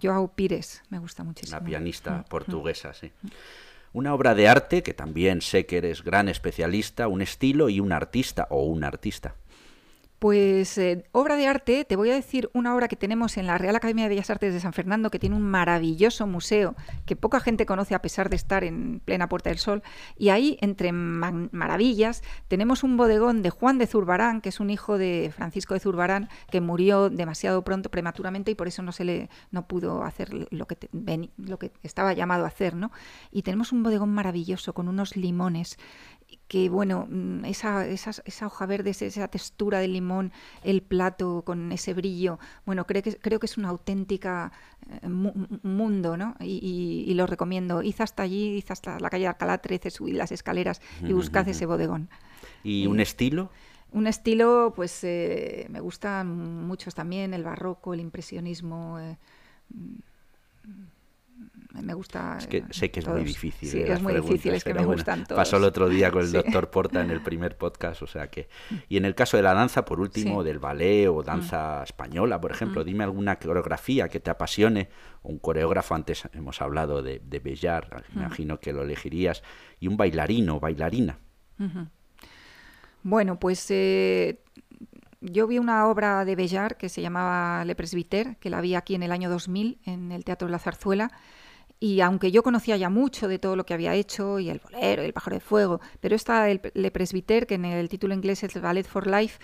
Joao 0.00 0.32
Pires, 0.34 0.82
me 0.88 0.98
gusta 0.98 1.22
muchísimo. 1.22 1.58
La 1.58 1.64
pianista 1.64 2.12
mm, 2.12 2.20
mm, 2.20 2.24
portuguesa, 2.30 2.94
sí. 2.94 3.12
Mm. 3.20 3.28
Una 3.92 4.14
obra 4.14 4.34
de 4.34 4.48
arte 4.48 4.82
que 4.82 4.94
también 4.94 5.42
sé 5.42 5.66
que 5.66 5.78
eres 5.78 6.02
gran 6.02 6.28
especialista, 6.28 7.08
un 7.08 7.20
estilo 7.20 7.68
y 7.68 7.80
un 7.80 7.92
artista 7.92 8.46
o 8.50 8.64
un 8.64 8.84
artista. 8.84 9.34
Pues 10.18 10.78
eh, 10.78 11.04
obra 11.12 11.36
de 11.36 11.46
arte, 11.46 11.84
te 11.84 11.94
voy 11.94 12.10
a 12.10 12.14
decir 12.14 12.48
una 12.54 12.74
obra 12.74 12.88
que 12.88 12.96
tenemos 12.96 13.36
en 13.36 13.46
la 13.46 13.58
Real 13.58 13.76
Academia 13.76 14.04
de 14.04 14.08
Bellas 14.08 14.30
Artes 14.30 14.54
de 14.54 14.60
San 14.60 14.72
Fernando, 14.72 15.10
que 15.10 15.18
tiene 15.18 15.36
un 15.36 15.42
maravilloso 15.42 16.26
museo 16.26 16.74
que 17.04 17.16
poca 17.16 17.38
gente 17.38 17.66
conoce 17.66 17.94
a 17.94 18.00
pesar 18.00 18.30
de 18.30 18.36
estar 18.36 18.64
en 18.64 19.00
plena 19.04 19.28
Puerta 19.28 19.50
del 19.50 19.58
Sol. 19.58 19.82
Y 20.16 20.30
ahí, 20.30 20.56
entre 20.62 20.90
maravillas, 20.92 22.22
tenemos 22.48 22.82
un 22.82 22.96
bodegón 22.96 23.42
de 23.42 23.50
Juan 23.50 23.76
de 23.76 23.86
Zurbarán, 23.86 24.40
que 24.40 24.48
es 24.48 24.58
un 24.58 24.70
hijo 24.70 24.96
de 24.96 25.30
Francisco 25.36 25.74
de 25.74 25.80
Zurbarán, 25.80 26.30
que 26.50 26.62
murió 26.62 27.10
demasiado 27.10 27.62
pronto, 27.62 27.90
prematuramente, 27.90 28.50
y 28.50 28.54
por 28.54 28.68
eso 28.68 28.80
no 28.80 28.92
se 28.92 29.04
le 29.04 29.28
no 29.50 29.66
pudo 29.66 30.02
hacer 30.02 30.30
lo 30.50 30.66
que, 30.66 30.78
lo 31.36 31.58
que 31.58 31.72
estaba 31.82 32.14
llamado 32.14 32.46
a 32.46 32.48
hacer. 32.48 32.74
¿no? 32.74 32.90
Y 33.30 33.42
tenemos 33.42 33.70
un 33.70 33.82
bodegón 33.82 34.14
maravilloso 34.14 34.72
con 34.72 34.88
unos 34.88 35.14
limones 35.14 35.76
que 36.48 36.68
bueno, 36.68 37.06
mm, 37.10 37.44
esa, 37.44 37.86
esa, 37.86 38.10
esa, 38.24 38.46
hoja 38.46 38.66
verde, 38.66 38.90
esa 38.90 39.28
textura 39.28 39.80
del 39.80 39.92
limón, 39.92 40.32
el 40.62 40.82
plato 40.82 41.42
con 41.44 41.72
ese 41.72 41.92
brillo, 41.94 42.38
bueno, 42.64 42.86
creo 42.86 43.02
que, 43.02 43.16
creo 43.16 43.40
que 43.40 43.46
es 43.46 43.58
una 43.58 43.68
auténtica 43.68 44.52
eh, 44.88 45.08
mundo, 45.08 46.16
¿no? 46.16 46.36
Y, 46.40 47.12
lo 47.14 47.26
recomiendo. 47.26 47.82
Id 47.82 47.94
hasta 47.98 48.22
allí, 48.22 48.58
id 48.58 48.64
hasta 48.68 49.00
la 49.00 49.10
calle 49.10 49.22
de 49.22 49.28
Alcalá 49.28 49.58
13, 49.58 49.90
subid 49.90 50.16
las 50.16 50.32
escaleras 50.32 50.80
y 51.02 51.12
buscad 51.12 51.48
ese 51.48 51.66
bodegón. 51.66 52.08
¿Y 52.62 52.86
un 52.86 53.00
estilo? 53.00 53.50
Un 53.92 54.06
estilo, 54.06 54.72
pues 54.76 55.02
eh, 55.04 55.66
me 55.70 55.80
gustan 55.80 56.66
muchos 56.66 56.94
también, 56.94 57.32
el 57.32 57.42
barroco, 57.42 57.94
el 57.94 58.00
impresionismo. 58.00 59.00
Eh, 59.00 59.16
me 61.82 61.94
gusta. 61.94 62.36
Es 62.38 62.46
que 62.46 62.64
sé 62.70 62.90
que 62.90 63.00
es 63.00 63.08
muy 63.08 63.24
difícil. 63.24 63.68
Sí, 63.68 63.80
es 63.80 64.02
muy 64.02 64.14
difícil, 64.14 64.54
es 64.54 64.64
que 64.64 64.74
me 64.74 64.84
gustan 64.84 65.24
todos. 65.24 65.36
Pasó 65.38 65.56
el 65.56 65.64
otro 65.64 65.88
día 65.88 66.10
con 66.10 66.22
el 66.22 66.32
doctor 66.32 66.70
Porta 66.70 67.02
en 67.02 67.10
el 67.10 67.22
primer 67.22 67.56
podcast, 67.56 68.02
o 68.02 68.06
sea 68.06 68.28
que. 68.28 68.48
Y 68.88 68.96
en 68.96 69.04
el 69.04 69.14
caso 69.14 69.36
de 69.36 69.42
la 69.42 69.54
danza, 69.54 69.84
por 69.84 70.00
último, 70.00 70.42
del 70.42 70.58
ballet 70.58 71.08
o 71.08 71.22
danza 71.22 71.80
mm. 71.80 71.84
española, 71.84 72.40
por 72.40 72.50
ejemplo, 72.50 72.82
mm. 72.82 72.84
dime 72.84 73.04
alguna 73.04 73.36
coreografía 73.36 74.08
que 74.08 74.20
te 74.20 74.30
apasione. 74.30 74.88
Un 75.22 75.38
coreógrafo, 75.38 75.94
antes 75.94 76.28
hemos 76.32 76.62
hablado 76.62 77.02
de, 77.02 77.20
de 77.24 77.38
Bellar, 77.40 78.04
mm. 78.12 78.18
imagino 78.18 78.60
que 78.60 78.72
lo 78.72 78.82
elegirías, 78.82 79.42
y 79.80 79.88
un 79.88 79.96
bailarino, 79.96 80.60
bailarina. 80.60 81.18
Bueno, 83.02 83.38
pues. 83.38 83.66
Eh, 83.70 84.40
yo 85.20 85.46
vi 85.46 85.58
una 85.58 85.88
obra 85.88 86.24
de 86.24 86.36
Bellar 86.36 86.76
que 86.76 86.88
se 86.88 87.02
llamaba 87.02 87.64
Le 87.64 87.74
Presbiter, 87.74 88.36
que 88.36 88.50
la 88.50 88.60
vi 88.60 88.74
aquí 88.74 88.94
en 88.94 89.02
el 89.02 89.12
año 89.12 89.30
2000 89.30 89.78
en 89.84 90.12
el 90.12 90.24
Teatro 90.24 90.46
de 90.46 90.52
la 90.52 90.58
Zarzuela, 90.58 91.10
y 91.78 92.00
aunque 92.00 92.32
yo 92.32 92.42
conocía 92.42 92.76
ya 92.76 92.88
mucho 92.88 93.28
de 93.28 93.38
todo 93.38 93.54
lo 93.54 93.66
que 93.66 93.74
había 93.74 93.94
hecho, 93.94 94.38
y 94.38 94.48
el 94.48 94.60
bolero, 94.60 95.02
y 95.02 95.06
el 95.06 95.12
pájaro 95.12 95.36
de 95.36 95.40
fuego, 95.40 95.80
pero 96.00 96.16
esta, 96.16 96.48
el 96.48 96.60
Le 96.74 96.90
Presbiter, 96.90 97.46
que 97.46 97.54
en 97.54 97.66
el 97.66 97.88
título 97.88 98.14
inglés 98.14 98.42
es 98.44 98.60
Ballet 98.60 98.86
for 98.86 99.06
Life, 99.06 99.38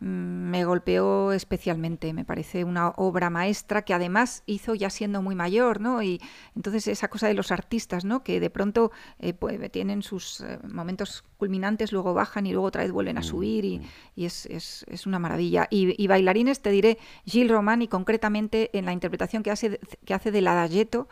mm, 0.00 0.06
me 0.06 0.64
golpeó 0.64 1.30
especialmente. 1.30 2.12
Me 2.12 2.24
parece 2.24 2.64
una 2.64 2.88
obra 2.96 3.30
maestra 3.30 3.82
que 3.82 3.94
además 3.94 4.42
hizo 4.46 4.74
ya 4.74 4.90
siendo 4.90 5.22
muy 5.22 5.36
mayor, 5.36 5.80
¿no? 5.80 6.02
Y 6.02 6.20
entonces 6.56 6.88
esa 6.88 7.06
cosa 7.06 7.28
de 7.28 7.34
los 7.34 7.52
artistas, 7.52 8.04
¿no? 8.04 8.24
Que 8.24 8.40
de 8.40 8.50
pronto 8.50 8.90
eh, 9.20 9.32
pues, 9.32 9.70
tienen 9.70 10.02
sus 10.02 10.40
eh, 10.40 10.58
momentos 10.68 11.22
culminantes, 11.36 11.92
luego 11.92 12.12
bajan 12.12 12.46
y 12.46 12.52
luego 12.52 12.66
otra 12.66 12.82
vez 12.82 12.90
vuelven 12.90 13.18
a 13.18 13.20
mm, 13.20 13.24
subir 13.24 13.64
y, 13.64 13.78
mm. 13.78 13.82
y 14.16 14.24
es, 14.24 14.46
es, 14.46 14.84
es, 14.88 15.06
una 15.06 15.20
maravilla. 15.20 15.68
Y, 15.70 15.94
y, 16.02 16.08
bailarines, 16.08 16.60
te 16.60 16.70
diré, 16.70 16.98
Gilles 17.24 17.52
Roman 17.52 17.82
y 17.82 17.88
concretamente 17.88 18.76
en 18.76 18.84
la 18.84 18.92
interpretación 18.92 19.44
que 19.44 19.52
hace, 19.52 19.78
que 20.04 20.14
hace 20.14 20.32
de 20.32 20.40
la 20.40 20.54
Dayeto, 20.54 21.08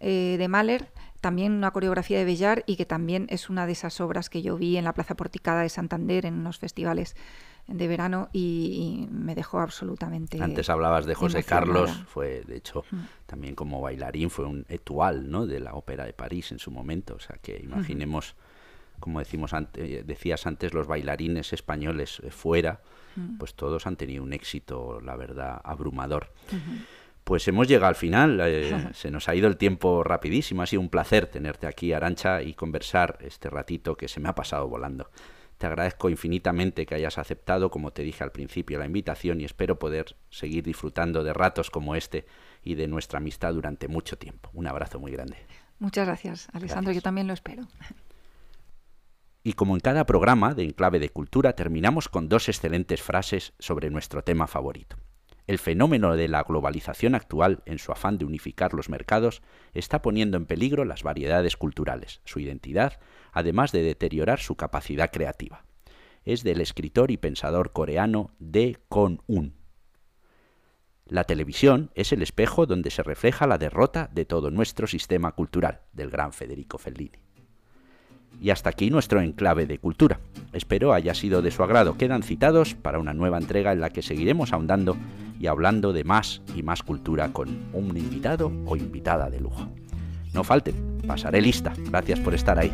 eh, 0.00 0.36
de 0.38 0.48
Mahler, 0.48 0.90
también 1.20 1.52
una 1.52 1.72
coreografía 1.72 2.18
de 2.18 2.24
Bellar 2.24 2.62
y 2.66 2.76
que 2.76 2.86
también 2.86 3.26
es 3.30 3.50
una 3.50 3.66
de 3.66 3.72
esas 3.72 4.00
obras 4.00 4.30
que 4.30 4.42
yo 4.42 4.56
vi 4.56 4.76
en 4.76 4.84
la 4.84 4.94
Plaza 4.94 5.16
Porticada 5.16 5.62
de 5.62 5.68
Santander 5.68 6.26
en 6.26 6.34
unos 6.34 6.58
festivales 6.58 7.16
de 7.66 7.86
verano 7.86 8.28
y, 8.32 9.06
me 9.10 9.34
dejó 9.34 9.60
absolutamente. 9.60 10.42
Antes 10.42 10.70
hablabas 10.70 11.04
de 11.04 11.14
José 11.14 11.42
Carlos, 11.44 11.90
fue 12.08 12.42
de 12.46 12.56
hecho 12.56 12.84
también 13.26 13.54
como 13.54 13.80
bailarín, 13.80 14.30
fue 14.30 14.46
un 14.46 14.64
etual 14.68 15.30
¿no? 15.30 15.46
de 15.46 15.60
la 15.60 15.74
Ópera 15.74 16.04
de 16.06 16.14
París 16.14 16.50
en 16.50 16.58
su 16.58 16.70
momento. 16.70 17.16
O 17.16 17.20
sea 17.20 17.36
que 17.42 17.60
imaginemos, 17.62 18.36
como 19.00 19.18
decimos 19.18 19.52
antes, 19.52 20.06
decías 20.06 20.46
antes, 20.46 20.72
los 20.72 20.86
bailarines 20.86 21.52
españoles 21.52 22.20
eh, 22.22 22.30
fuera, 22.30 22.80
pues 23.38 23.54
todos 23.54 23.86
han 23.86 23.96
tenido 23.96 24.22
un 24.22 24.32
éxito, 24.32 25.00
la 25.00 25.16
verdad, 25.16 25.60
abrumador. 25.64 26.32
Pues 27.28 27.46
hemos 27.46 27.68
llegado 27.68 27.88
al 27.88 27.94
final, 27.94 28.40
eh, 28.42 28.88
se 28.94 29.10
nos 29.10 29.28
ha 29.28 29.34
ido 29.34 29.48
el 29.48 29.58
tiempo 29.58 30.02
rapidísimo, 30.02 30.62
ha 30.62 30.66
sido 30.66 30.80
un 30.80 30.88
placer 30.88 31.26
tenerte 31.26 31.66
aquí, 31.66 31.92
Arancha, 31.92 32.40
y 32.40 32.54
conversar 32.54 33.18
este 33.20 33.50
ratito 33.50 33.98
que 33.98 34.08
se 34.08 34.18
me 34.18 34.30
ha 34.30 34.34
pasado 34.34 34.66
volando. 34.66 35.10
Te 35.58 35.66
agradezco 35.66 36.08
infinitamente 36.08 36.86
que 36.86 36.94
hayas 36.94 37.18
aceptado, 37.18 37.70
como 37.70 37.90
te 37.90 38.02
dije 38.02 38.24
al 38.24 38.32
principio, 38.32 38.78
la 38.78 38.86
invitación 38.86 39.42
y 39.42 39.44
espero 39.44 39.78
poder 39.78 40.16
seguir 40.30 40.64
disfrutando 40.64 41.22
de 41.22 41.34
ratos 41.34 41.68
como 41.68 41.96
este 41.96 42.24
y 42.64 42.76
de 42.76 42.88
nuestra 42.88 43.18
amistad 43.18 43.52
durante 43.52 43.88
mucho 43.88 44.16
tiempo. 44.16 44.48
Un 44.54 44.66
abrazo 44.66 44.98
muy 44.98 45.12
grande. 45.12 45.36
Muchas 45.80 46.06
gracias, 46.06 46.48
Alessandro, 46.54 46.94
yo 46.94 47.02
también 47.02 47.26
lo 47.26 47.34
espero. 47.34 47.64
Y 49.42 49.52
como 49.52 49.74
en 49.74 49.80
cada 49.80 50.06
programa 50.06 50.54
de 50.54 50.64
Enclave 50.64 50.98
de 50.98 51.10
Cultura, 51.10 51.52
terminamos 51.52 52.08
con 52.08 52.30
dos 52.30 52.48
excelentes 52.48 53.02
frases 53.02 53.52
sobre 53.58 53.90
nuestro 53.90 54.24
tema 54.24 54.46
favorito. 54.46 54.96
El 55.48 55.58
fenómeno 55.58 56.14
de 56.14 56.28
la 56.28 56.42
globalización 56.42 57.14
actual, 57.14 57.62
en 57.64 57.78
su 57.78 57.90
afán 57.90 58.18
de 58.18 58.26
unificar 58.26 58.74
los 58.74 58.90
mercados, 58.90 59.40
está 59.72 60.02
poniendo 60.02 60.36
en 60.36 60.44
peligro 60.44 60.84
las 60.84 61.02
variedades 61.02 61.56
culturales, 61.56 62.20
su 62.26 62.38
identidad, 62.38 63.00
además 63.32 63.72
de 63.72 63.82
deteriorar 63.82 64.40
su 64.40 64.56
capacidad 64.56 65.10
creativa. 65.10 65.64
Es 66.26 66.44
del 66.44 66.60
escritor 66.60 67.10
y 67.10 67.16
pensador 67.16 67.72
coreano 67.72 68.34
De 68.38 68.76
Kon-un. 68.90 69.54
La 71.06 71.24
televisión 71.24 71.92
es 71.94 72.12
el 72.12 72.20
espejo 72.20 72.66
donde 72.66 72.90
se 72.90 73.02
refleja 73.02 73.46
la 73.46 73.56
derrota 73.56 74.10
de 74.12 74.26
todo 74.26 74.50
nuestro 74.50 74.86
sistema 74.86 75.32
cultural, 75.32 75.80
del 75.94 76.10
gran 76.10 76.34
Federico 76.34 76.76
Fellini. 76.76 77.27
Y 78.40 78.50
hasta 78.50 78.70
aquí 78.70 78.90
nuestro 78.90 79.20
enclave 79.20 79.66
de 79.66 79.78
cultura. 79.78 80.20
Espero 80.52 80.92
haya 80.92 81.14
sido 81.14 81.42
de 81.42 81.50
su 81.50 81.62
agrado. 81.62 81.96
Quedan 81.96 82.22
citados 82.22 82.74
para 82.74 82.98
una 82.98 83.14
nueva 83.14 83.38
entrega 83.38 83.72
en 83.72 83.80
la 83.80 83.90
que 83.90 84.02
seguiremos 84.02 84.52
ahondando 84.52 84.96
y 85.40 85.46
hablando 85.46 85.92
de 85.92 86.04
más 86.04 86.42
y 86.54 86.62
más 86.62 86.82
cultura 86.82 87.32
con 87.32 87.48
un 87.72 87.96
invitado 87.96 88.52
o 88.66 88.76
invitada 88.76 89.30
de 89.30 89.40
lujo. 89.40 89.68
No 90.32 90.44
falten, 90.44 90.98
pasaré 91.06 91.40
lista. 91.40 91.72
Gracias 91.90 92.20
por 92.20 92.34
estar 92.34 92.58
ahí. 92.58 92.72